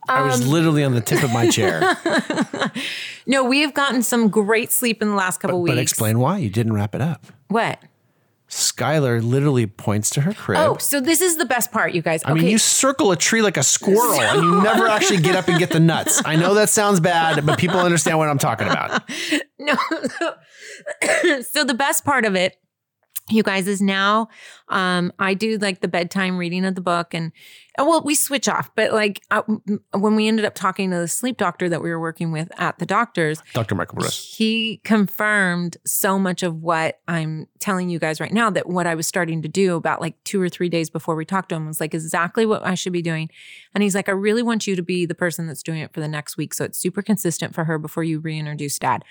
[0.09, 1.81] I was Um, literally on the tip of my chair.
[3.27, 5.75] no, we have gotten some great sleep in the last couple but weeks.
[5.75, 7.27] But explain why you didn't wrap it up.
[7.49, 7.79] what?
[8.55, 10.61] Skylar literally points to her crib.
[10.61, 12.23] Oh, so this is the best part, you guys.
[12.25, 15.49] I mean, you circle a tree like a squirrel and you never actually get up
[15.49, 16.23] and get the nuts.
[16.25, 19.03] I know that sounds bad, but people understand what I'm talking about.
[19.59, 19.75] no.
[21.43, 22.57] so the best part of it,
[23.31, 24.29] you guys, is now
[24.69, 27.33] um, I do like the bedtime reading of the book, and
[27.77, 28.71] and, well, we switch off.
[28.77, 29.43] But like I,
[29.93, 32.79] when we ended up talking to the sleep doctor that we were working with at
[32.79, 33.75] the doctor's, Dr.
[33.75, 34.37] Michael Breus.
[34.37, 38.95] he confirmed so much of what I'm telling you guys right now that what I
[38.95, 41.67] was starting to do about like two or three days before we talked to him
[41.67, 43.31] was like exactly what I should be doing.
[43.75, 46.01] And he's like, I really want you to be the person that's doing it for
[46.01, 46.55] the next week.
[46.55, 49.05] So it's super consistent for her before you reintroduce dad.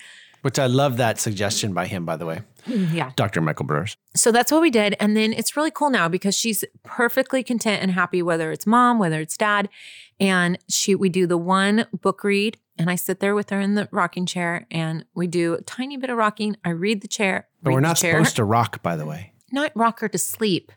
[0.44, 2.42] Which I love that suggestion by him, by the way.
[2.68, 3.12] Mm, yeah.
[3.16, 3.42] Dr.
[3.42, 3.96] Michael Breus.
[4.16, 4.96] So that's what we did.
[5.00, 9.00] And then it's really cool now because she's perfectly content and happy, whether it's mom,
[9.00, 9.68] whether it's dad.
[10.20, 13.76] And she we do the one book read and I sit there with her in
[13.76, 16.56] the rocking chair and we do a tiny bit of rocking.
[16.64, 17.48] I read the chair.
[17.62, 19.34] But we're not supposed to rock, by the way.
[19.52, 20.72] not rock her to sleep.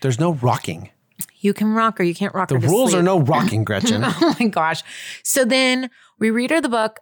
[0.00, 0.90] There's no rocking.
[1.38, 2.04] You can rock her.
[2.04, 3.00] You can't rock The her to rules sleep.
[3.00, 4.02] are no rocking, Gretchen.
[4.04, 4.82] oh my gosh.
[5.22, 6.98] So then we read her the book.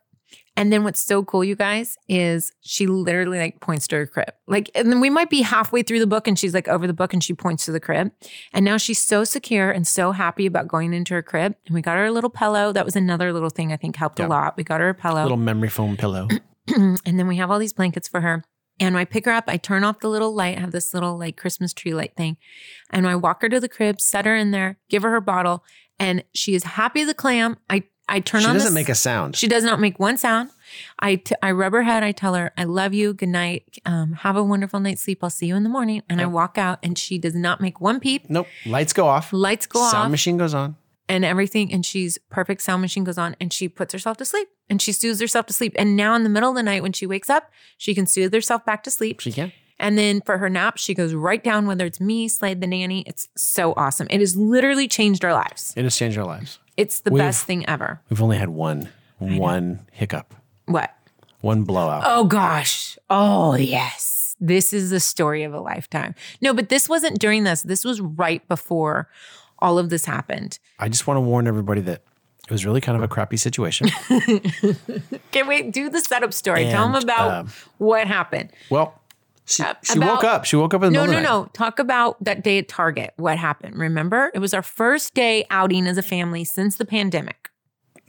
[0.56, 4.32] And then what's so cool, you guys, is she literally like points to her crib.
[4.46, 6.92] Like, and then we might be halfway through the book and she's like over the
[6.92, 8.12] book and she points to the crib.
[8.52, 11.54] And now she's so secure and so happy about going into her crib.
[11.66, 12.70] And we got her a little pillow.
[12.70, 14.26] That was another little thing I think helped Yeah.
[14.26, 14.56] a lot.
[14.58, 15.22] We got her a pillow.
[15.22, 16.28] Little memory foam pillow.
[16.68, 18.44] and then we have all these blankets for her.
[18.78, 20.92] And when I pick her up, I turn off the little light, I have this
[20.92, 22.36] little like Christmas tree light thing.
[22.90, 25.62] And I walk her to the crib, set her in there, give her her bottle,
[25.98, 27.58] and she is happy as a clam.
[27.70, 29.36] I I turn She on She doesn't this- make a sound.
[29.36, 30.50] She does not make one sound.
[30.98, 32.02] I, t- I rub her head.
[32.02, 33.12] I tell her, I love you.
[33.14, 33.78] Good night.
[33.84, 35.18] Um, have a wonderful night's sleep.
[35.22, 36.02] I'll see you in the morning.
[36.08, 38.28] And I walk out and she does not make one peep.
[38.30, 38.46] nope.
[38.66, 39.32] Lights go off.
[39.32, 40.76] Lights go Sound off Sound machine goes on.
[41.08, 41.70] and everything.
[41.72, 42.62] And she's perfect.
[42.62, 45.52] Sound machine goes on and she puts herself to sleep and she soothes herself to
[45.52, 45.74] sleep.
[45.76, 48.32] And now in the middle of the night when she wakes up, she can soothe
[48.32, 49.20] herself back to sleep.
[49.20, 49.52] She can.
[49.78, 53.02] And then for her nap, she goes right down, whether it's me, Slade the nanny.
[53.06, 54.06] It's so awesome.
[54.10, 55.74] It has literally changed our lives.
[55.76, 56.58] It has changed our lives.
[56.76, 58.00] It's the We've- best thing ever.
[58.08, 60.34] We've only had one, one hiccup,
[60.66, 60.94] What?
[61.40, 62.02] one blowout.
[62.06, 62.98] Oh gosh.
[63.10, 64.36] Oh yes.
[64.40, 66.14] This is the story of a lifetime.
[66.40, 67.62] No, but this wasn't during this.
[67.62, 69.08] This was right before
[69.60, 70.58] all of this happened.
[70.80, 72.02] I just want to warn everybody that
[72.44, 73.88] it was really kind of a crappy situation.
[75.30, 76.64] Can we do the setup story.
[76.64, 78.50] Tell them And, about um, what happened.
[78.70, 79.00] well,
[79.44, 80.44] she, Uh, she woke up.
[80.44, 81.44] She woke up in the No, middle no, of the night.
[81.44, 81.50] no.
[81.52, 83.12] Talk about that day at Target.
[83.16, 83.76] What happened?
[83.78, 84.30] Remember?
[84.34, 87.48] It was our first day outing as a family since the pandemic.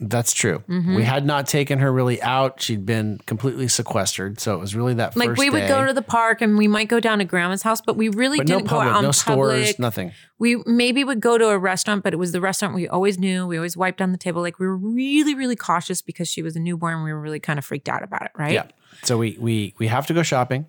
[0.00, 0.58] That's true.
[0.68, 0.96] Mm-hmm.
[0.96, 2.60] We had not taken her really out.
[2.60, 4.40] She'd been completely sequestered.
[4.40, 5.68] So it was really that Like we would day.
[5.68, 8.38] go to the park and we might go down to grandma's house, but we really
[8.38, 9.78] but didn't public, go out no stores, public.
[9.78, 10.12] nothing.
[10.38, 13.46] we maybe would go to a restaurant, but it was the restaurant we always knew.
[13.46, 14.42] We always wiped down the table.
[14.42, 17.04] Like we were really, really cautious because she was a newborn.
[17.04, 18.52] We were really kind of freaked out about it, right?
[18.52, 18.66] Yeah.
[19.04, 20.66] So we we we have to go shopping.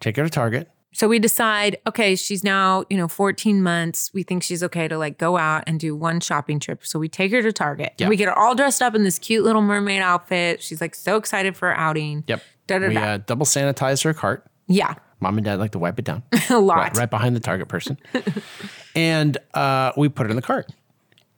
[0.00, 0.68] Take her to Target.
[0.92, 4.10] So we decide, okay, she's now, you know, 14 months.
[4.12, 6.84] We think she's okay to like go out and do one shopping trip.
[6.84, 7.94] So we take her to Target.
[7.98, 8.08] Yeah.
[8.08, 10.62] We get her all dressed up in this cute little mermaid outfit.
[10.62, 12.24] She's like so excited for her outing.
[12.26, 12.42] Yep.
[12.66, 14.46] Da, da, we uh, double sanitized her cart.
[14.66, 16.22] Yeah, Mom and dad like to wipe it down.
[16.50, 16.76] a lot.
[16.78, 17.98] right, right behind the Target person.
[18.94, 20.70] and uh, we put it in the cart.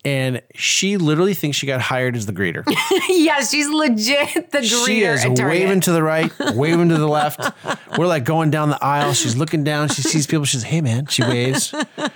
[0.05, 2.65] And she literally thinks she got hired as the greeter.
[3.09, 7.41] yeah, she's legit the greeter she is waving to the right, waving to the left.
[7.97, 9.13] We're like going down the aisle.
[9.13, 9.89] She's looking down.
[9.91, 10.45] She sees people.
[10.45, 11.07] She's, hey, man.
[11.07, 11.71] She waves,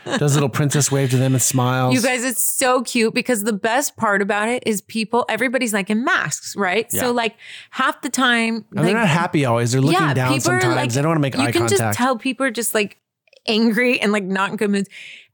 [0.05, 1.94] does a little princess wave to them and smiles.
[1.94, 5.88] You guys, it's so cute because the best part about it is people, everybody's like
[5.88, 6.88] in masks, right?
[6.90, 7.03] Yeah.
[7.03, 7.37] So, like,
[7.70, 9.70] half the time, and they're not happy always.
[9.70, 10.75] They're looking down sometimes.
[10.75, 11.55] like- they don't want to make eye contact.
[11.55, 12.99] you can just tell people are just like
[13.46, 14.88] angry and like not in good moods.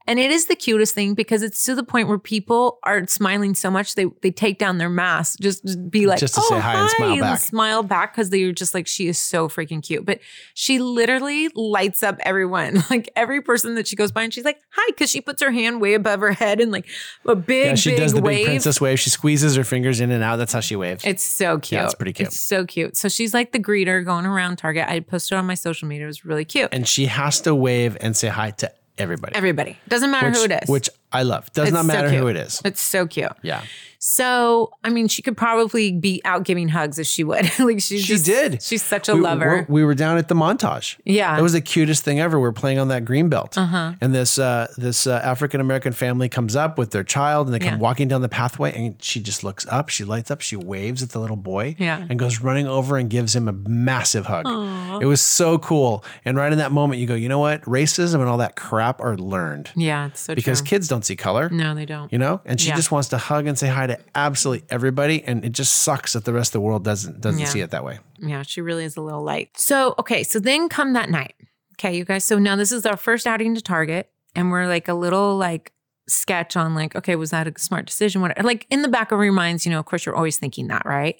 [0.05, 3.55] And it is the cutest thing because it's to the point where people are smiling
[3.55, 6.49] so much they they take down their masks just to be like Just to oh,
[6.49, 9.81] say hi and smile back." smile back because they're just like she is so freaking
[9.81, 10.05] cute.
[10.05, 10.19] But
[10.53, 14.59] she literally lights up everyone, like every person that she goes by, and she's like
[14.71, 16.87] hi because she puts her hand way above her head and like
[17.25, 18.37] a big yeah, she big does the wave.
[18.39, 18.99] big princess wave.
[18.99, 20.35] She squeezes her fingers in and out.
[20.37, 21.03] That's how she waves.
[21.05, 21.79] It's so cute.
[21.79, 22.27] Yeah, it's pretty cute.
[22.27, 22.97] It's so cute.
[22.97, 24.87] So she's like the greeter going around Target.
[24.87, 26.03] I posted on my social media.
[26.05, 26.69] It was really cute.
[26.71, 29.35] and she has to wave and say hi to everybody.
[29.35, 29.79] Everybody.
[29.87, 30.69] Doesn't matter which, who it is.
[30.69, 31.51] Which I love.
[31.53, 32.35] Does It's not so matter who cute.
[32.35, 32.61] it is.
[32.65, 33.31] it's so cute.
[33.41, 33.61] Yeah.
[34.05, 37.43] So, I mean, she could probably be out giving hugs if she would.
[37.59, 38.61] like she's She just- did.
[38.61, 39.65] She's such a we, lover.
[39.69, 40.97] we're- were down at the montage.
[41.05, 41.37] Yeah.
[41.39, 42.37] It was the cutest thing ever.
[42.37, 43.57] We're playing on that green belt.
[43.57, 43.93] Uh-huh.
[44.01, 47.59] And this uh, this uh, African American family comes up with their child and they
[47.59, 47.79] come Yeah.
[47.79, 51.11] walking down the pathway and she just looks up, she lights up, she waves at
[51.11, 52.05] the little boy Yeah.
[52.09, 55.01] and goes running over and gives him a massive hug.
[55.01, 56.03] It was so cool.
[56.25, 57.61] And right in that moment you go, "You know what?
[57.61, 60.67] Racism and all that crap are learned." yeah, it's so Because true.
[60.67, 61.49] kids don't see color.
[61.49, 62.11] no, they don't.
[62.11, 62.75] You know, and she Yeah.
[62.75, 66.25] just wants to hug and say hi to absolutely everybody, and it just sucks that
[66.25, 67.45] the rest of the world doesn't doesn't Yeah.
[67.47, 67.99] see it that way.
[68.19, 69.49] Yeah, she really is a little light.
[69.57, 71.35] So, okay, so then come that night.
[71.79, 72.23] Okay, you guys.
[72.25, 75.71] So now this is our first outing to Target, and we're like a little like
[76.09, 78.21] sketch on like, okay, was that a smart decision?
[78.21, 80.67] What like in the back of your minds, you know, of course you're always thinking
[80.67, 81.15] that, right?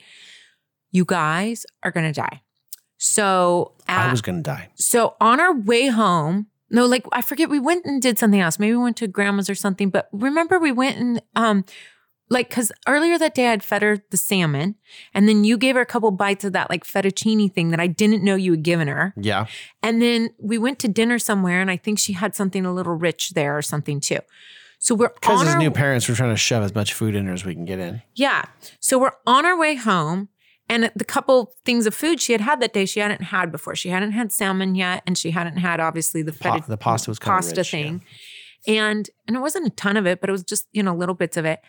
[0.92, 2.42] You guys are gonna die.
[2.98, 4.70] So I was gonna die.
[4.76, 8.58] so on our way home, no, like I forget, we went and did something else.
[8.60, 9.90] Maybe we went to grandma's or something.
[9.90, 11.66] But remember, we went and um,
[12.30, 14.76] like because earlier that day I'd fed her the salmon,
[15.14, 17.88] and then you gave her a couple bites of that like fettuccine thing that I
[17.88, 19.14] didn't know you had given her.
[19.16, 19.46] Yeah.
[19.84, 22.96] And then we went to dinner somewhere, and I think she had something a little
[22.96, 24.20] rich there or something too.
[24.80, 27.28] So we're Because as our new parents, we're trying to shove as much food in
[27.28, 28.02] her as we can get in.
[28.16, 28.44] yeah.
[28.82, 30.28] So we're on our way home.
[30.74, 33.76] And the couple things of food she had had that day, she hadn't had before.
[33.76, 37.12] She hadn't had salmon yet, and she hadn't had obviously the Pa- feta- the pasta
[37.12, 37.84] was pasta rich, yeah.
[37.84, 38.04] thing,
[38.66, 41.14] and and it wasn't a ton of it, but it was just you know little
[41.14, 41.60] bits of it.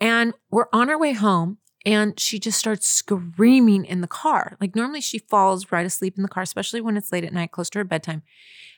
[0.00, 4.56] And we're on our way home, and she just starts screaming in the car.
[4.60, 7.50] Like normally she falls right asleep in the car, especially when it's late at night,
[7.50, 8.22] close to her bedtime,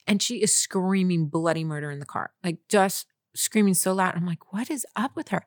[0.07, 4.15] and she is screaming bloody murder in the car, like just screaming so loud.
[4.17, 5.45] I'm like, what is up with her?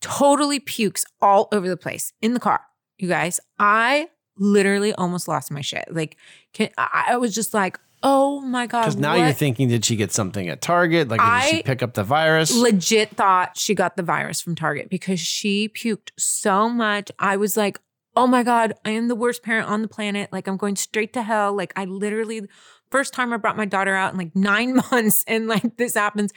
[0.00, 2.62] Totally pukes all over the place in the car.
[3.00, 5.84] You guys, I literally almost lost my shit.
[5.90, 6.16] Like,
[6.52, 8.82] can, I, I was just like, oh my god.
[8.82, 9.24] Because now what?
[9.24, 11.08] you're thinking, did she get something at Target?
[11.08, 12.54] Like, did I she pick up the virus?
[12.54, 17.10] legit thought she got the virus from Target because she puked so much.
[17.18, 17.80] I was like,
[18.16, 20.32] oh my God, I am the worst parent on the planet.
[20.32, 21.56] Like, I'm going straight to hell.
[21.56, 22.42] Like, I literally,
[22.90, 26.32] first time I brought my daughter out in like nine months and like this happens.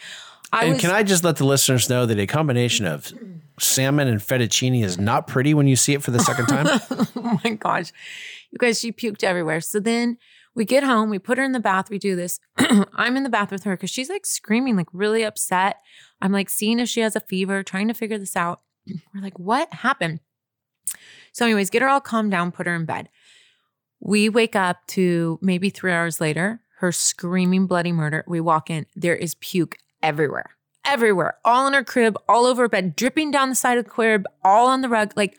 [0.53, 3.11] I and was, can I just let the listeners know that a combination of
[3.59, 6.67] salmon and fettuccine is not pretty when you see it for the second time?
[7.15, 7.91] oh my gosh.
[8.51, 9.61] You guys, she puked everywhere.
[9.61, 10.19] So then
[10.53, 12.39] we get home, we put her in the bath, we do this.
[12.93, 15.77] I'm in the bath with her because she's like screaming, like really upset.
[16.21, 18.61] I'm like seeing if she has a fever, trying to figure this out.
[18.87, 20.19] We're like, what happened?
[21.31, 23.09] So, anyways, get her all calmed down, put her in bed.
[23.99, 28.23] We wake up to maybe three hours later, her screaming bloody murder.
[28.27, 30.51] We walk in, there is puke everywhere,
[30.85, 34.27] everywhere, all in her crib, all over bed, dripping down the side of the crib,
[34.43, 35.37] all on the rug, like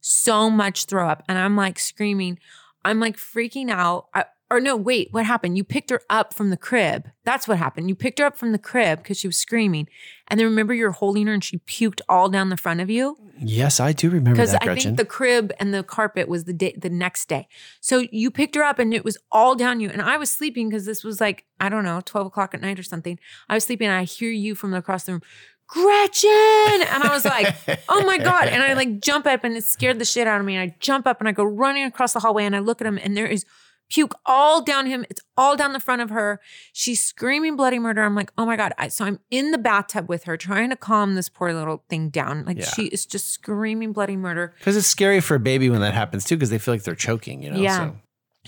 [0.00, 1.22] so much throw up.
[1.28, 2.40] And I'm like screaming,
[2.84, 4.06] I'm like freaking out.
[4.14, 5.56] I, or no, wait, what happened?
[5.56, 7.08] You picked her up from the crib.
[7.24, 7.88] That's what happened.
[7.88, 9.88] You picked her up from the crib because she was screaming.
[10.28, 12.88] And then remember you were holding her and she puked all down the front of
[12.90, 13.16] you?
[13.38, 14.82] yes, I do remember Because that, I Gretchen.
[14.82, 17.48] think the crib and the carpet was the day the next day.
[17.82, 19.90] So you picked her up and it was all down you.
[19.90, 22.78] And I was sleeping because this was like, I don't know, 12 o'clock at night
[22.78, 23.18] or something.
[23.50, 25.22] I was sleeping and I hear you from across the room,
[25.68, 26.30] Gretchen.
[26.30, 27.54] And I was like,
[27.88, 28.48] oh my God.
[28.48, 30.56] And I like jump up and it scared the shit out of me.
[30.56, 32.86] And I jump up and I go running across the hallway and I look at
[32.86, 33.44] him and there is
[33.90, 35.04] puke all down him.
[35.10, 36.40] It's all down the front of her.
[36.72, 38.02] She's screaming bloody murder.
[38.02, 38.72] I'm like, oh my God.
[38.78, 42.08] I, so I'm in the bathtub with her trying to calm this poor little thing
[42.08, 42.44] down.
[42.44, 42.66] Like Yeah.
[42.66, 44.54] she is just screaming bloody murder.
[44.58, 46.94] Because it's scary for a baby when that happens too, because they feel like they're
[46.94, 47.60] choking, you know?
[47.60, 47.78] Yeah.
[47.78, 47.96] So.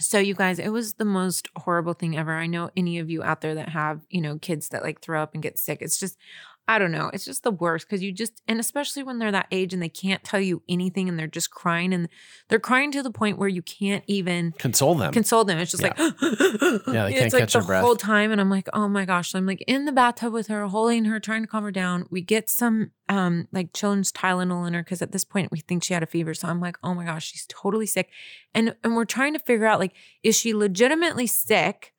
[0.01, 2.33] So you guys, it was the most horrible thing ever.
[2.33, 5.21] I know any of you out there that have, you know, kids that like throw
[5.21, 5.79] up and get sick.
[5.81, 6.17] It's just
[6.71, 7.11] I don't know.
[7.15, 9.89] It's just the worst because you just and especially when they're that age and they
[9.89, 12.11] can't tell you anything and they're just crying and
[12.49, 15.13] they're crying to the point where you can't even Console them.
[15.15, 15.57] console them.
[15.59, 15.95] It's just Yeah.
[15.97, 17.83] like Yeah, they can't it's like catch the breath.
[17.83, 19.31] whole time, and I'm like, oh my gosh!
[19.33, 22.07] So I'm like in the bathtub with her, holding her, trying to calm her down.
[22.11, 25.83] We get some um like children's Tylenol in her because at this point we think
[25.85, 26.35] she had a fever.
[26.35, 28.11] So I'm like, oh my gosh, she's totally sick,
[28.55, 31.95] and and we're trying to figure out like, is she legitimately sick,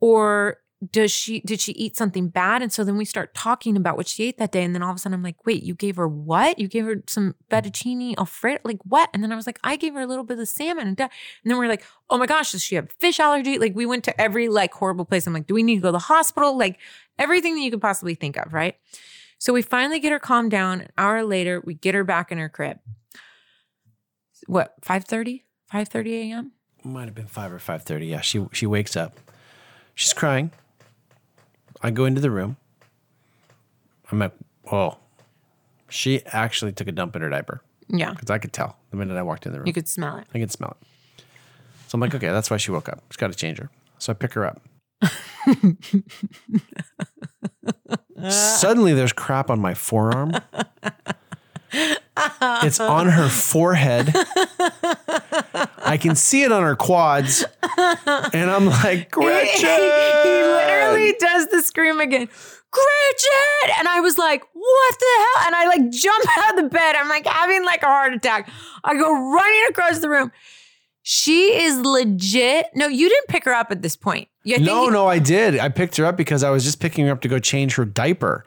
[0.00, 0.56] or
[0.92, 2.62] does she did she eat something bad?
[2.62, 4.62] And so then we start talking about what she ate that day.
[4.62, 6.58] And then all of a sudden i'm like wait you gave her what?
[6.58, 8.60] You gave her some fettuccine alfredo?
[8.64, 9.10] Like what?
[9.12, 11.10] And then i was like i gave her a little bit of salmon and, and
[11.44, 13.58] then we're like oh my gosh does she have fish allergy?
[13.58, 15.26] Like we went to every like horrible place.
[15.26, 16.56] I'm like do we need to go to the hospital?
[16.56, 16.78] Like
[17.18, 18.76] everything that you could possibly think of right?
[19.38, 20.80] So we finally get her calmed down.
[20.80, 22.78] An hour later we get her back in her crib.
[24.46, 26.52] What 5.30 5.30 a.m
[26.84, 28.06] Might have been five or five thirty.
[28.06, 29.18] Yeah, she she wakes up.
[29.94, 30.52] She's crying.
[31.82, 32.56] I go into the room.
[34.10, 34.32] I'm like,
[34.70, 34.98] oh,
[35.88, 39.16] she actually took a dump in her diaper yeah because I could tell the minute
[39.16, 39.66] I walked in the room.
[39.68, 40.86] you could smell it I could smell it.
[41.86, 43.00] So I'm like, okay, that's why she woke up.
[43.10, 43.70] She's got to change her.
[43.98, 44.60] So I pick her up.
[48.28, 50.32] Suddenly there's crap on my forearm.
[52.64, 54.12] It's on her forehead.
[55.78, 57.44] I can see it on her quads.
[57.78, 59.68] And I'm like, Gretchen.
[59.68, 62.28] he literally does the scream again.
[62.70, 63.76] Gretchen!
[63.78, 65.46] And I was like, what the hell?
[65.46, 66.96] And I like jump out of the bed.
[66.96, 68.50] I'm like having like a heart attack.
[68.84, 70.30] I go running across the room.
[71.08, 72.66] She is legit.
[72.74, 74.28] No, you didn't pick her up at this point.
[74.44, 75.58] No, you- no, I did.
[75.58, 77.84] I picked her up because I was just picking her up to go change her
[77.84, 78.44] diaper.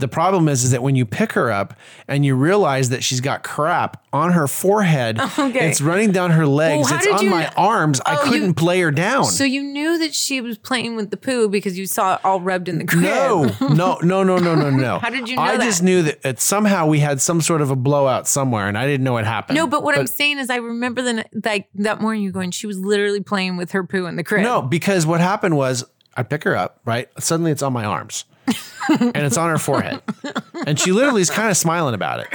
[0.00, 1.74] But the problem is, is that when you pick her up
[2.08, 5.68] and you realize that she's got crap on her forehead, Okay.
[5.68, 8.00] it's running down her legs, how it's on you my kn- arms.
[8.06, 9.24] I Oh, you- couldn't lay her down.
[9.24, 12.40] So you knew that she was playing with the poo because you saw it all
[12.40, 13.02] rubbed in the crib.
[13.02, 14.98] no, no, no, no, no, no, no.
[15.00, 15.64] How did you know I that?
[15.64, 18.86] just knew that it, somehow we had some sort of a blowout somewhere, and I
[18.86, 19.56] didn't know what happened.
[19.56, 22.52] No, but what I'm saying is, I remember the like that morning you going.
[22.52, 24.42] She was literally playing with her poo in the crib.
[24.44, 25.84] No, because what happened was
[26.16, 27.08] I pick her up, right?
[27.18, 28.24] Suddenly it's on my arms
[28.88, 30.00] and it's on her forehead.
[30.66, 32.28] And she literally is kind of smiling about it.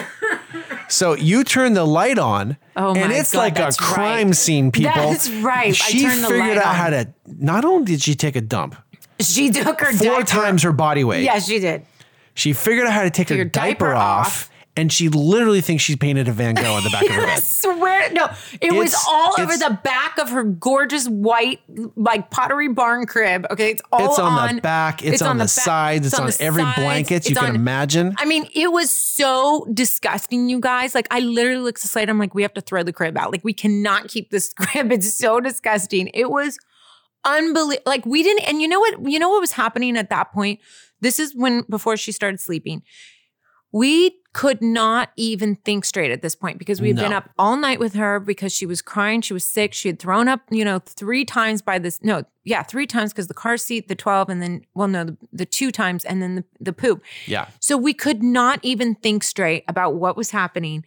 [0.87, 4.35] So you turn the light on Oh and it's God, like a crime right.
[4.35, 4.91] scene, people.
[4.93, 5.67] That's right.
[5.69, 6.75] I She the figured out on.
[6.75, 8.75] how to, not only did she take a dump,
[9.19, 10.23] she took her four diaper.
[10.25, 11.23] times her body weight.
[11.23, 11.85] Yes, she did.
[12.33, 14.51] She figured out how to take her your diaper, diaper off, off.
[14.77, 17.39] And she literally thinks she's painted a Van Gogh on the back of her I
[17.39, 18.29] swear, no,
[18.61, 21.61] it was all over the back of her gorgeous white,
[21.95, 23.45] like pottery barn crib.
[23.49, 26.37] Okay, it's all It's on, the back, it's, on, the, back, sides, it's, on, the
[26.41, 28.15] every sides, blanket you can on- imagine.
[28.17, 30.93] I mean, it was so disgusting, you guys.
[30.93, 32.09] Like, I literally looked at the slide.
[32.09, 33.31] I'm like, we have to throw the crib out.
[33.31, 34.91] Like, we cannot keep this crib.
[34.91, 36.09] It's so disgusting.
[36.13, 36.57] It was
[37.23, 37.83] unbelievable.
[37.85, 38.47] Like, we didn't.
[38.47, 39.09] And you know what?
[39.09, 40.59] You know what was happening at that point?
[40.99, 42.81] This is when before she started sleeping.
[43.71, 47.55] We could not even think straight at this point because we had been up all
[47.55, 49.21] night with her because she was crying.
[49.21, 49.73] She was sick.
[49.73, 52.03] She had thrown up, you know, three times by this.
[52.03, 55.17] No, yeah, three times because the car seat, the 12, and then, well, no, the,
[55.31, 57.01] the two times, and then the, the poop.
[57.27, 57.47] yeah.
[57.61, 60.83] So we could not even think straight about what was happening.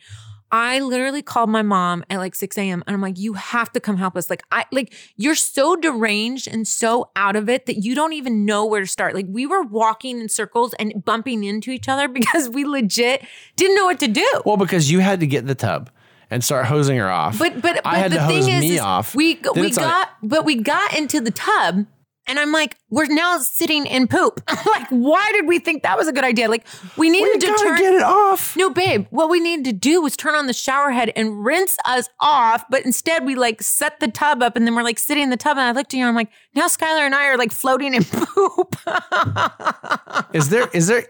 [0.50, 2.82] I literally called my mom at like 6 a.m.
[2.86, 4.30] and I'm like, you have to come help us.
[4.30, 8.44] Like, I like you're so deranged and so out of it that you don't even
[8.44, 9.14] know where to start.
[9.14, 13.24] Like, we were walking in circles and bumping into each other because we legit
[13.56, 14.42] didn't know what to do.
[14.44, 15.90] Well, because you had to get in the tub
[16.30, 17.38] and start hosing her off.
[17.38, 19.14] But but, but I had the to hose thing is, me is off.
[19.14, 21.86] we Then we got but we got into the tub
[22.28, 24.40] and I'm like, we're now sitting in poop.
[24.68, 26.48] Like, why did we think that was a good idea?
[26.48, 26.66] Like,
[26.96, 28.54] we needed we to gotta turn get it off.
[28.56, 31.76] No, babe, what we needed to do was turn on the shower head and rinse
[31.86, 32.64] us off.
[32.68, 35.36] But instead, we like set the tub up and then we're like sitting in the
[35.36, 35.56] tub.
[35.56, 37.94] And I looked at you and I'm like, now Skylar and I are like floating
[37.94, 38.76] in poop.
[40.32, 41.06] Is there is there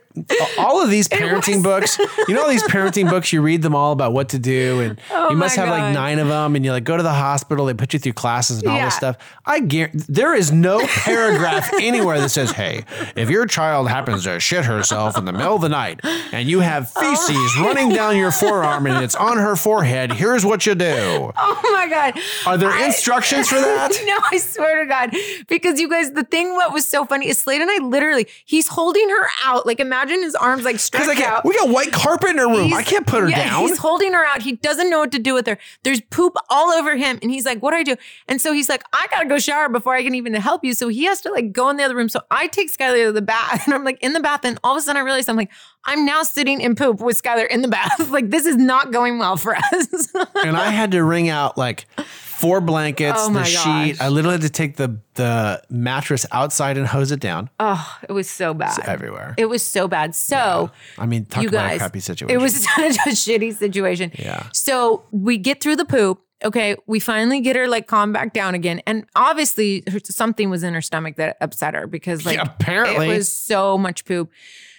[0.58, 1.98] all of these parenting books?
[2.28, 5.00] You know all these parenting books you read them all about what to do and
[5.10, 7.66] Oh you must have like 9 of them and you like go to the hospital
[7.66, 8.86] they put you through classes and all Yeah.
[8.86, 9.16] this stuff.
[9.46, 12.84] I guarantee there is no paragraph anywhere that says, "Hey,
[13.16, 16.00] if your child happens to shit herself in the middle of the night
[16.32, 20.44] and you have oh feces running down your forearm and it's on her forehead, here's
[20.44, 22.14] what you do." oh my God.
[22.46, 23.90] Are there I- instructions for that?
[24.06, 25.14] no, I swear to God.
[25.48, 28.68] Because you guys, the thing what was so funny is Slade and I literally, he's
[28.68, 29.66] holding her out.
[29.66, 31.44] Like imagine his arms like stretched can't, out.
[31.44, 32.72] we got white carpet in her room.
[32.72, 33.60] I can't put her yeah, down.
[33.66, 34.42] He's holding her out.
[34.42, 35.58] He doesn't know what to do with her.
[35.84, 37.18] There's poop all over him.
[37.22, 37.96] And he's like, what do I do?
[38.26, 40.74] And so he's like, I gotta go shower before I can even help you.
[40.74, 42.08] So he has to like go in the other room.
[42.08, 44.44] So I take Skylar to the bath and I'm like in the bath.
[44.44, 45.50] And all of a sudden I realize I'm like,
[45.88, 48.10] I'm now sitting in poop with Skylar in the bath.
[48.10, 50.08] like this is not going well for us.
[50.44, 53.96] and I had to wring out like four blankets, Oh the sheet.
[53.98, 54.00] gosh.
[54.00, 58.12] I literally had to take the the mattress outside and hose it down oh, it
[58.12, 58.78] was so bad.
[58.86, 59.34] everywhere.
[59.38, 60.14] It was so bad.
[60.14, 62.38] So I mean, talk you about guys, a crappy situation.
[62.38, 64.12] It was such a shitty situation.
[64.14, 64.46] Yeah.
[64.52, 66.20] So we get through the poop.
[66.44, 70.72] Okay, we finally get her like calm back down again, and obviously something was in
[70.74, 73.06] her stomach that upset her because like Yeah, apparently.
[73.10, 74.30] it was so much poop.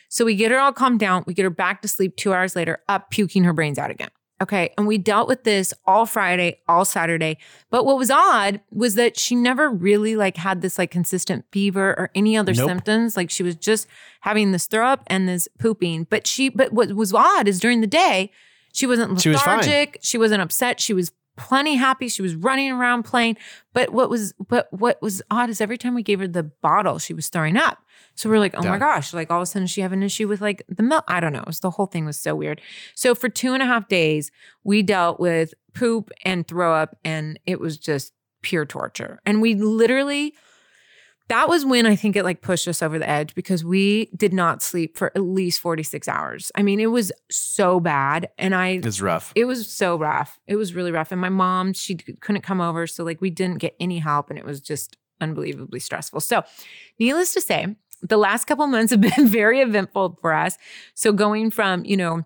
[0.09, 1.23] So we get her all calmed down.
[1.27, 2.15] We get her back to sleep.
[2.17, 4.09] Two hours later, up puking her brains out again.
[4.41, 7.37] Okay, and we dealt with this all Friday, all Saturday.
[7.69, 11.89] But what was odd was that she never really like had this like consistent fever
[11.97, 12.67] or any other Nope.
[12.69, 13.17] symptoms.
[13.17, 13.85] Like she was just
[14.21, 16.07] having this throw up and this pooping.
[16.09, 18.31] But she, but what was odd is during the day,
[18.71, 19.57] she wasn't She was fine.
[19.57, 19.99] lethargic.
[20.01, 20.79] She wasn't upset.
[20.79, 22.07] She was plenty happy.
[22.09, 23.37] She was running around playing.
[23.73, 26.99] But what was but what was odd is every time we gave her the bottle,
[26.99, 27.79] she was throwing up.
[28.15, 30.27] So we're like, oh my gosh, like all of a sudden she have an issue
[30.27, 31.05] with like the milk.
[31.07, 31.39] I don't know.
[31.39, 32.61] It was, the whole thing was so weird.
[32.93, 34.29] So for two and a half days,
[34.63, 38.11] we dealt with poop and throw up, and it was just
[38.41, 39.21] pure torture.
[39.25, 40.35] And we literally
[41.29, 44.33] that was when I think it like pushed us over the edge because we did
[44.33, 46.51] not sleep for at least 46 hours.
[46.55, 48.29] I mean, it was so bad.
[48.37, 49.31] And I it's rough.
[49.35, 50.39] it was so rough.
[50.47, 51.11] It was really rough.
[51.11, 52.87] And my mom, she couldn't come over.
[52.87, 56.19] So, like, we didn't get any help and it was just unbelievably stressful.
[56.19, 56.43] So,
[56.99, 60.57] needless to say, the last couple months have been very eventful for us.
[60.95, 62.23] So going from, you know,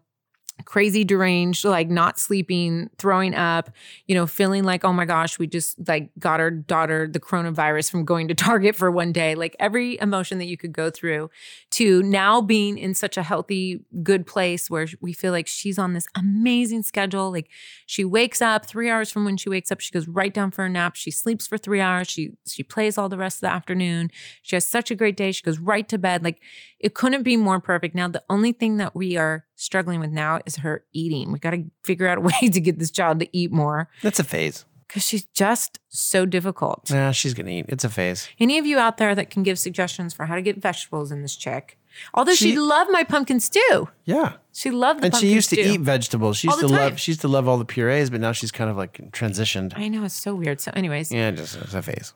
[0.66, 3.70] crazy deranged like not sleeping throwing up
[4.08, 7.92] you know feeling like oh my gosh we just like got our daughter the coronavirus
[7.92, 9.36] from going to target for one day.
[9.36, 11.30] Like every emotion that you could go through
[11.72, 15.94] to now being in such a healthy good place where we feel like she's on
[15.94, 17.32] this amazing schedule.
[17.32, 17.50] Like
[17.86, 20.66] she wakes up 3 hours from when she wakes up she goes right down for
[20.66, 23.54] a nap she sleeps for 3 hours she she plays all the rest of the
[23.54, 24.10] afternoon
[24.42, 26.24] she has such a great day she goes right to bed.
[26.24, 26.42] Like
[26.80, 27.96] it couldn't be more perfect.
[27.96, 31.32] Now the only thing that we are struggling with now is her eating.
[31.32, 34.20] We got to figure out a way to get this child to eat more That's
[34.20, 34.66] a phase.
[34.88, 36.92] because she's just so difficult.
[36.92, 37.66] Nah, she's gonna eat.
[37.70, 38.28] It's a phase.
[38.40, 41.22] Any of you out there that can give suggestions for how to get vegetables in
[41.22, 41.78] this chick?
[42.16, 43.88] Although she, She- loved my pumpkin stew.
[44.06, 44.34] Yeah.
[44.52, 46.38] She loved the And she used to eat vegetables.
[46.38, 46.76] She used to time.
[46.78, 49.74] love she used to love all the purees, but now she's kind of like transitioned.
[49.76, 50.60] I know it's so weird.
[50.60, 52.14] So, anyways, Yeah, just it's a phase.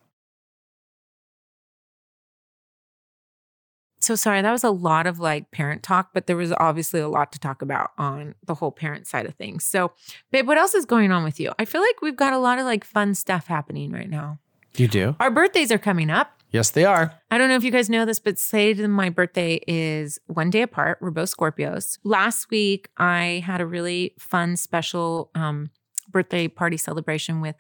[4.08, 4.42] So sorry.
[4.42, 7.40] That was a lot of like parent talk, but there was obviously a lot to
[7.40, 9.66] talk about on the whole parent side of things.
[9.66, 9.92] So,
[10.32, 11.52] babe, what else is going on with you?
[11.60, 14.40] I feel like we've got a lot of like fun stuff happening right now.
[14.76, 15.16] You do?
[15.20, 16.32] Our birthdays are coming up.
[16.52, 17.14] Yes, they are.
[17.30, 20.50] I don't know if you guys know this, but Slade and my birthday is one
[20.50, 21.00] day apart.
[21.02, 21.98] We're both Scorpios.
[22.04, 25.72] Last week, I had a really fun, special um,
[26.10, 27.56] birthday party celebration with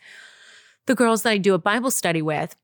[0.85, 2.55] the girls that I do a Bible study with.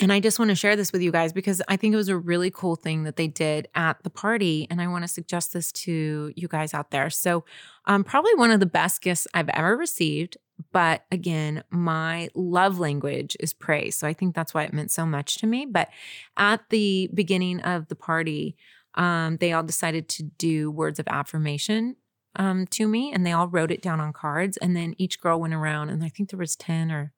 [0.00, 2.08] And I just want to share this with you guys because I think it was
[2.08, 4.66] a really cool thing that they did at the party.
[4.70, 7.10] And I want to suggest this to you guys out there.
[7.10, 7.44] So,
[7.86, 10.36] um, probably one of the best gifts I've ever received.
[10.72, 13.96] But again, my love language is praise.
[13.96, 15.66] So I think that's why it meant so much to me.
[15.66, 15.88] But
[16.36, 18.56] at the beginning of the party,
[18.94, 21.96] um, they all decided to do words of affirmation
[22.36, 24.56] um, to me and they all wrote it down on cards.
[24.58, 27.12] And then each girl went around, and I think there was 10 or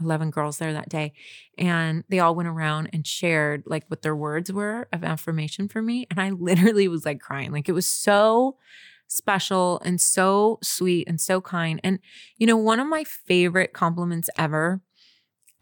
[0.00, 1.12] 11 girls there that day
[1.56, 5.80] and they all went around and shared like what their words were of affirmation for
[5.80, 8.56] me and i literally was like crying like it was so
[9.06, 11.98] special and so sweet and so kind and
[12.38, 14.80] you know one of my favorite compliments ever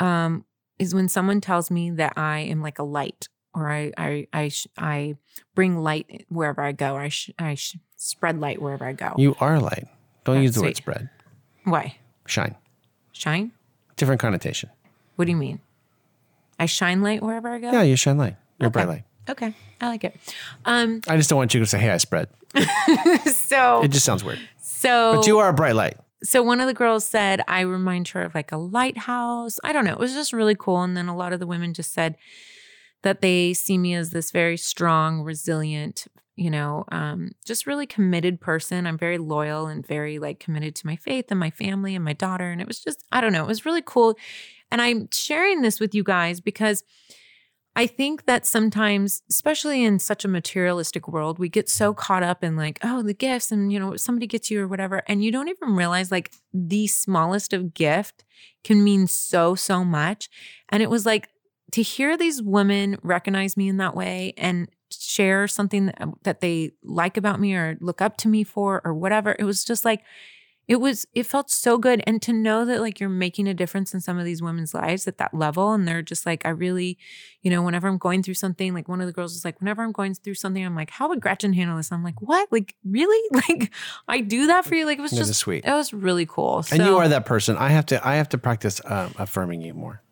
[0.00, 0.44] um
[0.78, 4.48] is when someone tells me that i am like a light or i i i,
[4.48, 5.16] sh- I
[5.54, 9.12] bring light wherever i go or i sh- i sh- spread light wherever i go
[9.18, 9.86] You are light.
[10.24, 11.10] Don't That's use the word spread.
[11.64, 12.54] why Shine.
[13.12, 13.52] shine
[14.02, 14.68] Different connotation.
[15.14, 15.60] what do you mean
[16.58, 18.34] i shine light wherever i go Yeah, you shine light.
[18.58, 18.72] You're Okay.
[18.84, 19.04] bright light.
[19.30, 20.16] Okay, I like it.
[20.64, 22.28] Um, I just don't want you to say, hey, I spread.
[23.32, 24.40] so It just sounds weird.
[24.60, 25.96] so But you are a bright light.
[26.24, 29.58] so one of the girls said I remind her of like a lighthouse.
[29.62, 29.92] I don't know.
[29.92, 30.82] It was just really cool.
[30.82, 32.16] And then a lot of the women just said
[33.02, 36.06] that they see me as this very strong, resilient,
[36.36, 38.86] you know, um, just really committed person.
[38.86, 42.14] I'm very loyal and very like committed to my faith and my family and my
[42.14, 42.50] daughter.
[42.50, 44.16] And it was just, I don't know, it was really cool.
[44.70, 46.82] And I'm sharing this with you guys because
[47.74, 52.44] I think that sometimes, especially in such a materialistic world, we get so caught up
[52.44, 55.02] in like, oh, the gifts and, you know, somebody gets you or whatever.
[55.06, 58.24] And you don't even realize like the smallest of gift
[58.62, 60.28] can mean so, so much.
[60.68, 61.28] And it was like
[61.72, 66.72] to hear these women recognize me in that way and share something that, that they
[66.82, 69.36] like about me or look up to me for or whatever.
[69.38, 70.02] It was just like,
[70.68, 73.92] it was it felt so good and to know that like you're making a difference
[73.92, 76.96] in some of these women's lives at that level and they're just like i really
[77.42, 79.82] you know whenever i'm going through something like one of the girls was like whenever
[79.82, 82.76] i'm going through something i'm like how would gretchen handle this i'm like what like
[82.84, 83.72] really like
[84.08, 85.64] i do that for you like it was just sweet.
[85.64, 87.56] it was really cool And you are that person.
[87.56, 90.02] I have to I have to practice um, affirming you more.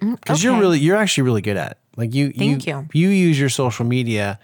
[0.00, 1.78] Mm, Because you're really you're actually really good at it.
[1.96, 3.08] Like you Thank you, you.
[3.08, 4.38] you use your social media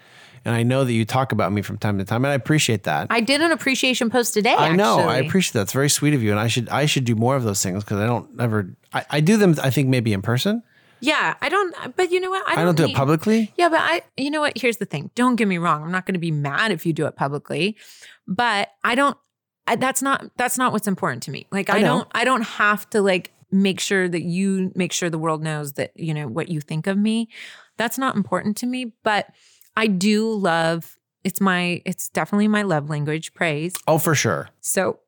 [0.44, 2.84] and I know that you talk about me from time to time and I appreciate
[2.84, 3.08] that.
[3.10, 5.00] i did an appreciation post today I know.
[5.00, 5.62] I appreciate that.
[5.62, 7.82] It's very sweet of you, and I should I should do more of those things
[7.82, 8.70] because I don't ever.
[8.92, 9.56] I, I do them.
[9.62, 10.62] I think maybe in person.
[11.00, 13.52] yeah i don't but you know what I don't, do it need- publicly.
[13.58, 14.56] Yeah, but I, you know what?
[14.56, 15.10] Here's the thing.
[15.14, 15.82] Don't get me wrong.
[15.82, 17.76] I'm not going to be mad if you do it publicly,
[18.26, 19.16] but I don't.
[19.66, 20.30] I, that's not.
[20.36, 21.46] That's not what's important to me.
[21.50, 22.08] Like I, I don't.
[22.12, 23.32] I don't have to like
[23.62, 26.86] make sure that you make sure the world knows that you know what you think
[26.86, 27.28] of me.
[27.76, 28.92] That's not important to me.
[29.02, 29.28] But
[29.76, 30.96] I do love.
[31.24, 31.82] It's my.
[31.84, 33.34] It's definitely my love language.
[33.34, 33.74] Praise.
[33.86, 34.48] Oh, for sure.
[34.60, 35.00] So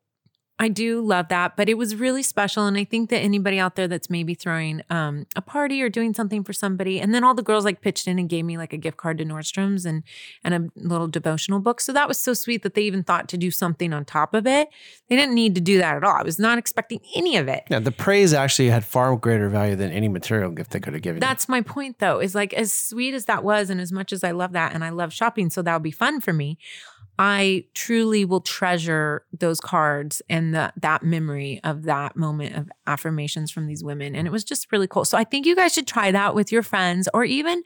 [0.61, 2.65] I do love that, but it was really special.
[2.65, 6.13] And I think that anybody out there that's maybe throwing um, a party or doing
[6.13, 8.73] something for somebody, and then all the girls like pitched in and gave me like
[8.73, 10.03] a gift card to Nordstrom's and
[10.43, 11.79] and a little devotional book.
[11.79, 14.45] So that was so sweet that they even thought to do something on top of
[14.45, 14.67] it.
[15.07, 16.15] They didn't need to do that at all.
[16.15, 17.63] I was not expecting any of it.
[17.69, 21.01] Yeah, the praise actually had far greater value than any material gift they could have
[21.01, 21.17] given.
[21.17, 21.21] you.
[21.21, 24.25] That's my point though, is like as sweet as that was, and as much as
[24.25, 26.57] I love that and I love shopping, so that would be fun for me.
[27.21, 33.51] I truly will treasure those cards and the, that memory of that moment of affirmations
[33.51, 34.15] from these women.
[34.15, 35.03] And it was just really cool.
[35.03, 37.61] So I think you guys should try that with your friends or even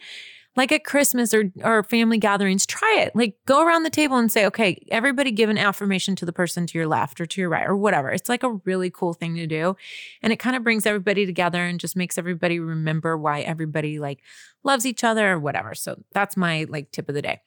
[0.55, 3.15] like at Christmas or or family gatherings, try it.
[3.15, 6.67] Like go around the table and say, okay, everybody give an affirmation to the person
[6.67, 8.09] to your left or to your right or whatever.
[8.09, 9.75] It's like a really cool thing to do.
[10.21, 14.19] And it kind of brings everybody together and just makes everybody remember why everybody like
[14.63, 15.73] loves each other or whatever.
[15.73, 17.41] So that's my like tip of the day.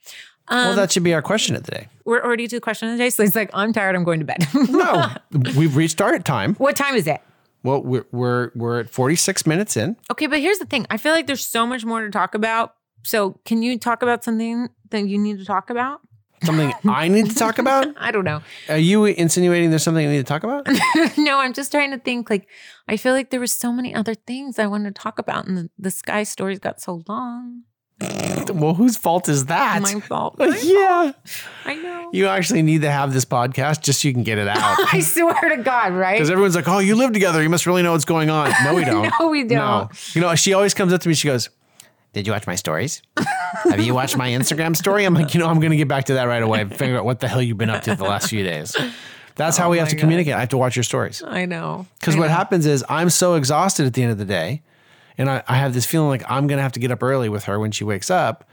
[0.48, 1.88] Um, well, that should be our question of the day.
[2.04, 3.10] we're already to the question of the day.
[3.10, 4.46] So it's like, I'm tired, I'm going to bed.
[4.68, 5.08] No,
[5.56, 6.54] we've reached our time.
[6.54, 7.20] what time is it?
[7.64, 9.96] Well, we're we're we're at 46 minutes in.
[10.12, 10.86] Okay, but here's the thing.
[10.88, 12.74] I feel like there's so much more to talk about.
[13.06, 16.00] So can you talk about something that you need to talk about?
[16.42, 17.86] Something I need to talk about?
[17.96, 18.42] I don't know.
[18.68, 20.66] Are you insinuating there's something I need to talk about?
[21.16, 22.28] no, I'm just trying to think.
[22.28, 22.48] Like,
[22.88, 25.56] I feel like there were so many other things I wanted to talk about, and
[25.56, 27.62] the, the sky stories got so long.
[28.52, 29.80] well, whose fault is that?
[29.82, 30.34] My fault.
[30.40, 31.12] yeah.
[31.64, 32.10] I know.
[32.12, 34.78] You actually need to have this podcast just so you can get it out.
[34.92, 36.16] I swear to God, right?
[36.16, 37.40] Because everyone's like, oh, you live together.
[37.40, 38.52] You must really know what's going on.
[38.64, 39.12] No, we don't.
[39.20, 39.58] No, we don't.
[39.58, 39.90] No.
[40.12, 41.14] You know, she always comes up to me.
[41.14, 41.48] She goes,
[42.16, 43.02] Did you watch my stories?
[43.64, 45.04] Have you watched my Instagram story?
[45.04, 47.04] I'm like, You know, I'm going to get back to that right away figure out
[47.04, 48.74] what the hell you've been up to the last few days.
[49.34, 50.00] That's how we have Oh to God.
[50.00, 50.32] communicate.
[50.32, 51.22] I have to watch your stories.
[51.22, 51.84] I know.
[52.00, 52.32] Because what know.
[52.34, 54.62] happens is I'm so exhausted at the end of the day.
[55.18, 57.28] And I, I have this feeling like I'm going to have to get up early
[57.28, 58.48] with her when she wakes up.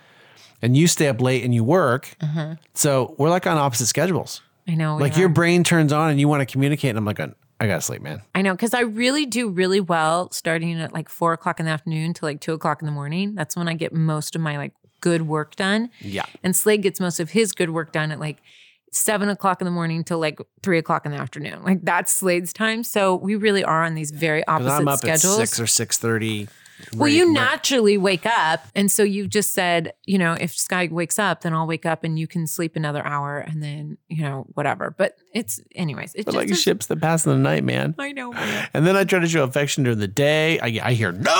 [0.61, 2.17] And you stay up late and you work.
[2.19, 2.55] Mm-hmm.
[2.73, 4.41] So we're like on opposite schedules.
[4.67, 4.97] I know.
[4.97, 5.21] Like are.
[5.21, 6.89] your brain turns on and you want to communicate.
[6.89, 7.21] And I'm like,
[7.63, 8.21] I got to sleep, man.
[8.35, 11.71] I know, because I really do really well starting at like four o'clock in the
[11.71, 13.35] afternoon to like two o'clock in the morning.
[13.35, 15.89] That's when I get most of my like good work done.
[16.01, 16.25] Yeah.
[16.43, 18.41] And Slade gets most of his good work done at like
[18.91, 21.63] seven o'clock in the morning till like three o'clock in the afternoon.
[21.63, 22.83] Like that's Slade's time.
[22.83, 25.39] So we really are on these very opposite I'm up schedules.
[25.39, 26.49] at six or six thirty.
[26.95, 28.65] Well, you naturally wake up.
[28.75, 32.03] And so you've just said, you know, if Sky wakes up, then I'll wake up
[32.03, 34.93] and you can sleep another hour and then, you know, whatever.
[34.97, 37.95] But it's, anyways, it's But like a- ships that pass in the night, man.
[37.97, 38.31] I know.
[38.33, 38.69] man.
[38.73, 40.59] And then I try to show affection during the day.
[40.59, 41.29] I, I hear no.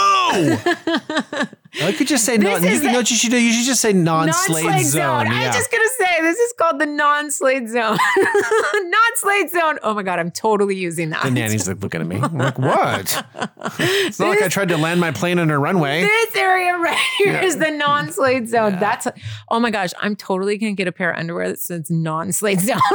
[1.82, 2.56] I could just say no.
[2.58, 3.42] You, know what you should do?
[3.42, 5.28] You should just say non Slade zone.
[5.28, 5.48] I Yeah.
[5.48, 7.98] was just gonna say this is called the non-slade zone.
[8.74, 9.80] non-slade zone.
[9.84, 11.24] Oh my god, I'm totally using that.
[11.24, 12.18] the nanny's like looking at me.
[12.18, 13.26] I'm like, what?
[13.80, 16.02] It's not like I tried to land my plane on a runway.
[16.02, 17.70] This area right here is Yeah.
[17.70, 18.78] the non-slade zone.
[18.80, 19.08] That's
[19.50, 22.80] oh my gosh, I'm totally gonna get a pair of underwear that says non-slade zone.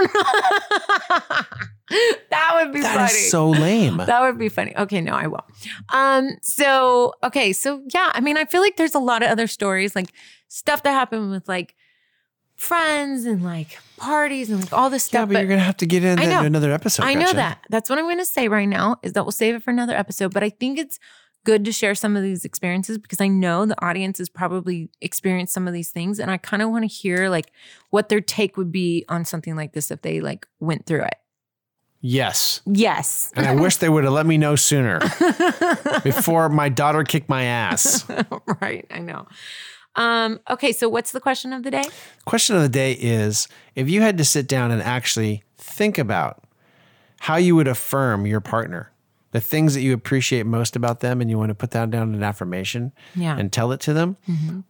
[2.31, 3.05] that would be That funny.
[3.19, 3.97] is so lame.
[3.99, 4.77] That would be funny.
[4.77, 5.45] Okay, no, I won't.
[5.93, 9.47] Um, so okay, so yeah, I mean, I feel like there's a lot of other
[9.47, 10.13] stories, like
[10.49, 11.75] stuff that happened with like
[12.59, 15.21] friends and like parties and like all this stuff.
[15.21, 15.29] Yeah, stuff.
[15.33, 17.05] but, you're gonna have to get into another episode.
[17.05, 17.37] I know Gretchen.
[17.37, 17.65] that.
[17.71, 20.35] That's what I'm to say right now is that we'll save it for another episode.
[20.35, 20.99] But I think it's
[21.45, 25.55] good to share some of these experiences because I know the audience has probably experienced
[25.55, 27.53] some of these things, and I kind of want to hear like
[27.91, 31.15] what their take would be on something like this if they like went through it.
[32.01, 32.61] Yes.
[32.65, 33.33] Yes.
[33.35, 35.01] And I wish they would have let me know sooner
[36.05, 38.05] before my daughter kicked my ass.
[38.61, 38.87] right.
[38.91, 39.27] I know.
[39.99, 41.83] Um, okay, so what's the question of the day?
[42.25, 46.45] Question of the day is if you had to sit down and actually think about
[47.21, 48.93] how you would affirm your partner,
[49.33, 52.11] the things that you appreciate most about them, and you want to put that down
[52.11, 53.37] in an affirmation Yeah.
[53.37, 54.17] and tell it to them,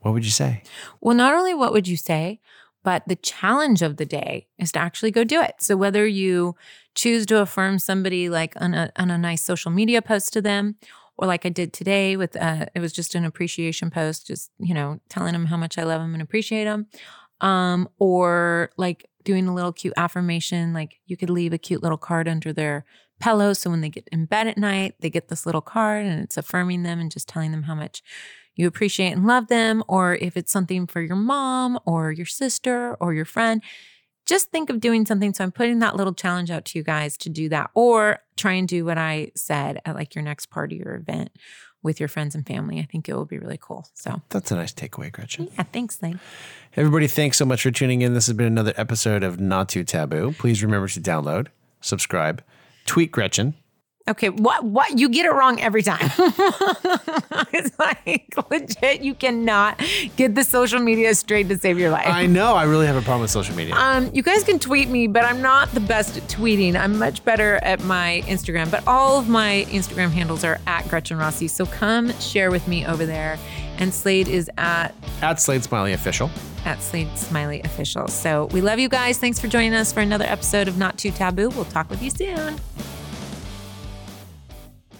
[0.00, 0.62] what would you say?
[1.00, 2.40] Well, not only what would you say,
[2.82, 5.56] but the challenge of the day is to actually go do it.
[5.58, 6.56] So whether you
[6.94, 10.76] choose to affirm somebody like on a, on a nice social media post to them,
[11.18, 14.74] or like I did today with uh, it was just an appreciation post, just you
[14.74, 16.86] know telling them how much I love them and appreciate them,
[17.40, 21.98] um, or like doing a little cute affirmation, like you could leave a cute little
[21.98, 22.84] card under their
[23.20, 26.22] pillow, so when they get in bed at night, they get this little card and
[26.22, 28.00] it's affirming them and just telling them how much
[28.54, 32.96] you appreciate and love them, or if it's something for your mom or your sister
[33.00, 33.62] or your friend,
[34.28, 35.32] just think of doing something.
[35.34, 38.52] So I'm putting that little challenge out to you guys to do that, or try
[38.52, 41.30] and do what I said at like your next party or event
[41.82, 42.78] with your friends and family.
[42.80, 43.88] I think it will be really cool.
[43.94, 45.48] So That's a nice takeaway, Gretchen.
[45.56, 46.20] yeah, thanks, Lane.
[46.76, 48.14] Everybody, thanks so much for tuning in.
[48.14, 50.34] This has been another episode of Not Too Taboo.
[50.38, 51.48] Please remember to download,
[51.80, 52.42] subscribe,
[52.84, 53.54] tweet Gretchen.
[54.08, 56.10] Okay, what what you get it wrong every time.
[57.52, 59.80] it's like legit, you cannot
[60.16, 62.06] get the social media straight to save your life.
[62.06, 63.74] I know I really have a problem with social media.
[63.74, 66.74] Um, you guys can tweet me, but I'm not the best at tweeting.
[66.74, 71.18] I'm much better at my Instagram, but all of my Instagram handles are at Gretchen
[71.18, 71.48] Rossi.
[71.48, 73.38] So come share with me over there.
[73.78, 74.92] And Slade is at
[75.22, 76.30] At Slade Smiley Official.
[76.64, 78.08] at Slade Smiley Official.
[78.08, 79.18] So we love you guys.
[79.18, 81.50] Thanks for joining us for another episode of Not Too Taboo.
[81.50, 82.58] We'll talk with you soon.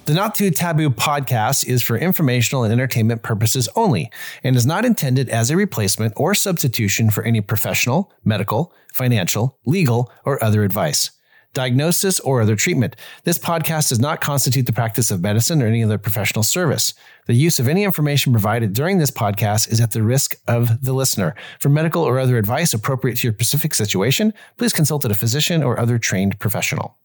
[0.08, 4.10] The Not Too Taboo podcast is for informational and entertainment purposes only
[4.42, 10.10] and is not intended as a replacement or substitution for any professional, medical, financial, legal,
[10.24, 11.10] or other advice,
[11.52, 12.96] diagnosis, or other treatment.
[13.24, 16.94] This podcast does not constitute the practice of medicine or any other professional service.
[17.26, 20.94] The use of any information provided during this podcast is at the risk of the
[20.94, 21.34] listener.
[21.60, 25.78] For medical or other advice appropriate to your specific situation, please consult a physician or
[25.78, 26.96] other trained professional.